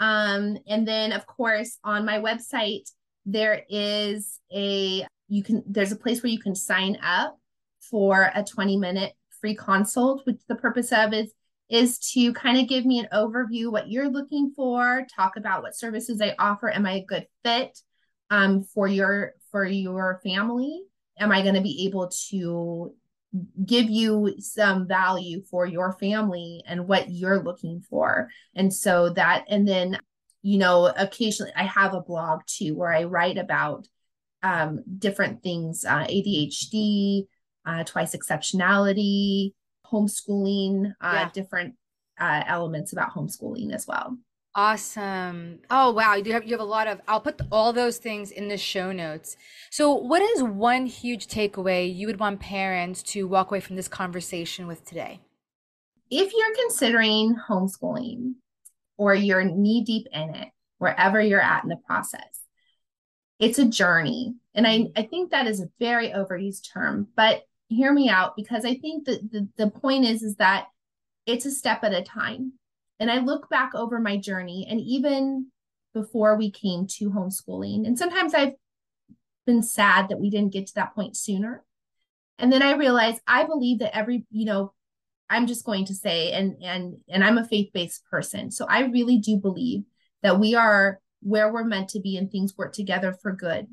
Um, 0.00 0.56
and 0.66 0.88
then, 0.88 1.12
of 1.12 1.26
course, 1.26 1.78
on 1.84 2.04
my 2.04 2.18
website 2.18 2.90
there 3.26 3.62
is 3.70 4.38
a 4.54 5.06
you 5.28 5.42
can 5.42 5.62
there's 5.66 5.92
a 5.92 5.96
place 5.96 6.22
where 6.22 6.32
you 6.32 6.38
can 6.38 6.54
sign 6.54 6.98
up 7.02 7.38
for 7.90 8.30
a 8.34 8.42
20 8.42 8.76
minute 8.76 9.12
free 9.40 9.54
consult, 9.54 10.26
which 10.26 10.40
the 10.48 10.54
purpose 10.54 10.92
of 10.92 11.12
is 11.12 11.32
is 11.70 11.98
to 12.12 12.32
kind 12.34 12.58
of 12.58 12.68
give 12.68 12.84
me 12.84 12.98
an 12.98 13.08
overview 13.12 13.72
what 13.72 13.90
you're 13.90 14.08
looking 14.08 14.52
for, 14.54 15.06
talk 15.14 15.36
about 15.36 15.62
what 15.62 15.76
services 15.76 16.20
I 16.20 16.34
offer. 16.38 16.70
Am 16.70 16.86
I 16.86 16.92
a 16.96 17.04
good 17.04 17.26
fit 17.42 17.78
um, 18.30 18.62
for 18.62 18.86
your 18.86 19.32
for 19.50 19.64
your 19.64 20.20
family? 20.24 20.82
Am 21.18 21.30
I 21.30 21.42
going 21.42 21.54
to 21.54 21.60
be 21.60 21.86
able 21.86 22.10
to 22.28 22.94
give 23.64 23.90
you 23.90 24.36
some 24.38 24.86
value 24.86 25.42
for 25.50 25.66
your 25.66 25.92
family 25.94 26.62
and 26.66 26.86
what 26.86 27.10
you're 27.10 27.42
looking 27.42 27.80
for? 27.80 28.28
And 28.54 28.72
so 28.72 29.10
that, 29.10 29.44
and 29.48 29.66
then, 29.66 29.98
you 30.42 30.58
know, 30.58 30.92
occasionally 30.96 31.52
I 31.56 31.64
have 31.64 31.94
a 31.94 32.00
blog 32.00 32.40
too 32.46 32.74
where 32.74 32.92
I 32.92 33.04
write 33.04 33.38
about 33.38 33.88
um, 34.42 34.84
different 34.98 35.42
things, 35.42 35.84
uh, 35.84 36.04
ADHD, 36.04 37.26
uh, 37.66 37.84
twice 37.84 38.14
exceptionality, 38.14 39.52
homeschooling, 39.90 40.92
uh, 41.00 41.12
yeah. 41.12 41.30
different 41.32 41.74
uh, 42.20 42.42
elements 42.46 42.92
about 42.92 43.14
homeschooling 43.14 43.72
as 43.72 43.86
well. 43.86 44.18
Awesome. 44.56 45.58
Oh 45.68 45.90
wow, 45.90 46.14
you 46.14 46.32
have 46.32 46.44
you 46.44 46.52
have 46.52 46.60
a 46.60 46.64
lot 46.64 46.86
of 46.86 47.00
I'll 47.08 47.20
put 47.20 47.40
all 47.50 47.72
those 47.72 47.98
things 47.98 48.30
in 48.30 48.46
the 48.46 48.56
show 48.56 48.92
notes. 48.92 49.36
So 49.70 49.92
what 49.92 50.22
is 50.22 50.44
one 50.44 50.86
huge 50.86 51.26
takeaway 51.26 51.92
you 51.92 52.06
would 52.06 52.20
want 52.20 52.38
parents 52.38 53.02
to 53.14 53.26
walk 53.26 53.50
away 53.50 53.58
from 53.58 53.74
this 53.74 53.88
conversation 53.88 54.68
with 54.68 54.84
today? 54.84 55.20
If 56.08 56.32
you're 56.32 56.54
considering 56.54 57.34
homeschooling 57.48 58.34
or 58.96 59.14
you're 59.14 59.42
knee 59.42 59.82
deep 59.82 60.06
in 60.12 60.34
it, 60.36 60.48
wherever 60.78 61.20
you're 61.20 61.40
at 61.40 61.64
in 61.64 61.68
the 61.70 61.80
process, 61.88 62.42
it's 63.40 63.58
a 63.58 63.64
journey. 63.64 64.34
And 64.54 64.68
I, 64.68 64.86
I 64.94 65.02
think 65.02 65.32
that 65.32 65.48
is 65.48 65.60
a 65.60 65.70
very 65.80 66.10
overused 66.10 66.72
term, 66.72 67.08
but 67.16 67.42
hear 67.66 67.92
me 67.92 68.08
out 68.08 68.36
because 68.36 68.64
I 68.64 68.76
think 68.76 69.06
that 69.06 69.32
the, 69.32 69.48
the 69.56 69.70
point 69.70 70.04
is 70.04 70.22
is 70.22 70.36
that 70.36 70.66
it's 71.26 71.46
a 71.46 71.50
step 71.50 71.82
at 71.82 71.92
a 71.92 72.02
time. 72.02 72.52
And 73.00 73.10
I 73.10 73.18
look 73.18 73.48
back 73.50 73.74
over 73.74 73.98
my 73.98 74.16
journey 74.16 74.66
and 74.68 74.80
even 74.80 75.48
before 75.92 76.36
we 76.36 76.50
came 76.50 76.86
to 76.86 77.10
homeschooling, 77.10 77.86
and 77.86 77.98
sometimes 77.98 78.34
I've 78.34 78.54
been 79.46 79.62
sad 79.62 80.08
that 80.08 80.20
we 80.20 80.30
didn't 80.30 80.52
get 80.52 80.66
to 80.68 80.74
that 80.76 80.94
point 80.94 81.16
sooner. 81.16 81.64
And 82.38 82.52
then 82.52 82.62
I 82.62 82.74
realized 82.74 83.20
I 83.26 83.44
believe 83.44 83.78
that 83.78 83.96
every, 83.96 84.26
you 84.30 84.44
know, 84.44 84.72
I'm 85.30 85.46
just 85.46 85.64
going 85.64 85.86
to 85.86 85.94
say, 85.94 86.32
and 86.32 86.62
and 86.62 86.96
and 87.08 87.24
I'm 87.24 87.38
a 87.38 87.46
faith-based 87.46 88.04
person. 88.10 88.50
So 88.50 88.66
I 88.68 88.80
really 88.86 89.18
do 89.18 89.36
believe 89.36 89.84
that 90.22 90.38
we 90.38 90.54
are 90.54 91.00
where 91.22 91.52
we're 91.52 91.64
meant 91.64 91.88
to 91.90 92.00
be 92.00 92.16
and 92.16 92.30
things 92.30 92.56
work 92.56 92.72
together 92.72 93.12
for 93.12 93.32
good 93.32 93.66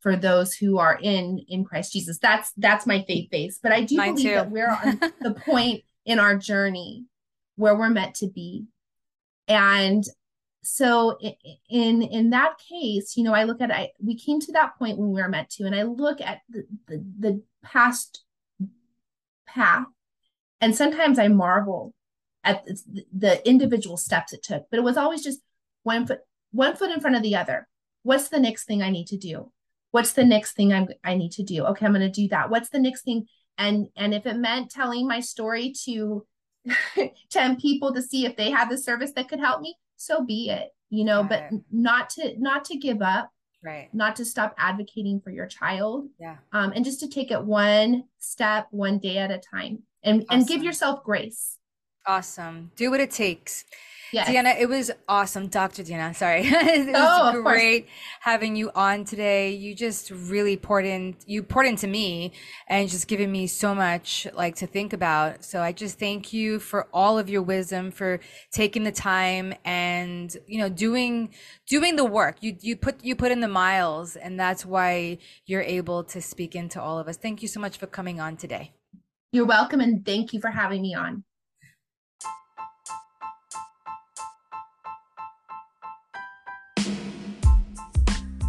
for 0.00 0.16
those 0.16 0.54
who 0.54 0.78
are 0.78 0.98
in 1.00 1.44
in 1.48 1.64
Christ 1.64 1.92
Jesus. 1.92 2.18
That's 2.18 2.52
that's 2.56 2.86
my 2.86 3.04
faith 3.06 3.28
base. 3.30 3.58
But 3.62 3.72
I 3.72 3.82
do 3.82 3.96
Mine 3.96 4.14
believe 4.14 4.26
too. 4.26 4.34
that 4.34 4.50
we're 4.50 4.70
on 4.70 5.00
the 5.20 5.34
point 5.34 5.82
in 6.04 6.18
our 6.18 6.36
journey 6.36 7.04
where 7.56 7.76
we're 7.76 7.90
meant 7.90 8.14
to 8.16 8.28
be. 8.28 8.66
And 9.48 10.04
so 10.62 11.18
in 11.68 12.02
in 12.02 12.30
that 12.30 12.54
case, 12.58 13.16
you 13.16 13.24
know, 13.24 13.34
I 13.34 13.44
look 13.44 13.60
at 13.60 13.70
I 13.70 13.90
we 14.00 14.16
came 14.16 14.40
to 14.40 14.52
that 14.52 14.78
point 14.78 14.98
when 14.98 15.12
we 15.12 15.20
were 15.20 15.28
meant 15.28 15.50
to, 15.50 15.64
and 15.64 15.74
I 15.74 15.82
look 15.82 16.20
at 16.20 16.40
the 16.48 16.66
the, 16.86 17.04
the 17.18 17.42
past 17.62 18.24
path, 19.46 19.86
and 20.60 20.74
sometimes 20.74 21.18
I 21.18 21.28
marvel 21.28 21.94
at 22.42 22.64
the, 23.12 23.48
individual 23.48 23.96
steps 23.96 24.32
it 24.32 24.42
took, 24.42 24.66
but 24.70 24.78
it 24.78 24.84
was 24.84 24.96
always 24.96 25.22
just 25.22 25.40
one 25.82 26.06
foot 26.06 26.20
one 26.52 26.76
foot 26.76 26.90
in 26.90 27.00
front 27.00 27.16
of 27.16 27.22
the 27.22 27.36
other. 27.36 27.68
What's 28.02 28.28
the 28.28 28.40
next 28.40 28.64
thing 28.64 28.82
I 28.82 28.90
need 28.90 29.06
to 29.08 29.16
do? 29.16 29.50
what's 29.96 30.12
the 30.12 30.24
next 30.24 30.52
thing 30.52 30.74
i'm 30.74 30.86
i 31.04 31.14
need 31.14 31.32
to 31.32 31.42
do 31.42 31.64
okay 31.64 31.86
i'm 31.86 31.92
going 31.92 32.02
to 32.02 32.10
do 32.10 32.28
that 32.28 32.50
what's 32.50 32.68
the 32.68 32.78
next 32.78 33.02
thing 33.02 33.26
and 33.56 33.88
and 33.96 34.12
if 34.12 34.26
it 34.26 34.36
meant 34.36 34.70
telling 34.70 35.08
my 35.08 35.20
story 35.20 35.72
to 35.84 36.26
10 37.30 37.56
people 37.60 37.92
to 37.94 38.02
see 38.02 38.26
if 38.26 38.36
they 38.36 38.50
had 38.50 38.68
the 38.68 38.78
service 38.78 39.12
that 39.12 39.28
could 39.28 39.40
help 39.40 39.60
me 39.60 39.76
so 39.96 40.24
be 40.24 40.50
it 40.50 40.70
you 40.90 41.04
know 41.04 41.22
Got 41.22 41.28
but 41.28 41.42
it. 41.52 41.60
not 41.70 42.10
to 42.10 42.34
not 42.38 42.64
to 42.66 42.76
give 42.76 43.02
up 43.02 43.30
right 43.62 43.88
not 43.92 44.16
to 44.16 44.24
stop 44.24 44.54
advocating 44.58 45.20
for 45.20 45.30
your 45.30 45.46
child 45.46 46.08
yeah 46.18 46.36
um 46.52 46.72
and 46.74 46.84
just 46.84 47.00
to 47.00 47.08
take 47.08 47.30
it 47.30 47.42
one 47.42 48.04
step 48.18 48.66
one 48.70 48.98
day 48.98 49.18
at 49.18 49.30
a 49.30 49.38
time 49.38 49.82
and 50.02 50.22
awesome. 50.22 50.40
and 50.40 50.48
give 50.48 50.62
yourself 50.62 51.02
grace 51.02 51.58
awesome 52.06 52.70
do 52.76 52.90
what 52.90 53.00
it 53.00 53.10
takes 53.10 53.64
Yes. 54.12 54.28
Deanna, 54.28 54.58
it 54.58 54.68
was 54.68 54.90
awesome. 55.08 55.48
Dr. 55.48 55.82
Deanna, 55.82 56.14
sorry. 56.14 56.42
it 56.44 56.86
was 56.86 57.34
oh, 57.34 57.42
great 57.42 57.88
having 58.20 58.54
you 58.54 58.70
on 58.74 59.04
today. 59.04 59.50
You 59.50 59.74
just 59.74 60.10
really 60.10 60.56
poured 60.56 60.84
in, 60.84 61.16
you 61.26 61.42
poured 61.42 61.66
into 61.66 61.88
me 61.88 62.32
and 62.68 62.88
just 62.88 63.08
given 63.08 63.32
me 63.32 63.46
so 63.48 63.74
much 63.74 64.26
like 64.32 64.54
to 64.56 64.66
think 64.66 64.92
about. 64.92 65.44
So 65.44 65.60
I 65.60 65.72
just 65.72 65.98
thank 65.98 66.32
you 66.32 66.60
for 66.60 66.86
all 66.92 67.18
of 67.18 67.28
your 67.28 67.42
wisdom, 67.42 67.90
for 67.90 68.20
taking 68.52 68.84
the 68.84 68.92
time 68.92 69.52
and, 69.64 70.34
you 70.46 70.60
know, 70.60 70.68
doing, 70.68 71.30
doing 71.66 71.96
the 71.96 72.04
work. 72.04 72.36
You, 72.40 72.56
you 72.60 72.76
put, 72.76 73.04
you 73.04 73.16
put 73.16 73.32
in 73.32 73.40
the 73.40 73.48
miles 73.48 74.14
and 74.14 74.38
that's 74.38 74.64
why 74.64 75.18
you're 75.46 75.62
able 75.62 76.04
to 76.04 76.22
speak 76.22 76.54
into 76.54 76.80
all 76.80 76.98
of 76.98 77.08
us. 77.08 77.16
Thank 77.16 77.42
you 77.42 77.48
so 77.48 77.58
much 77.58 77.76
for 77.76 77.86
coming 77.86 78.20
on 78.20 78.36
today. 78.36 78.72
You're 79.32 79.46
welcome. 79.46 79.80
And 79.80 80.06
thank 80.06 80.32
you 80.32 80.40
for 80.40 80.50
having 80.50 80.80
me 80.80 80.94
on. 80.94 81.24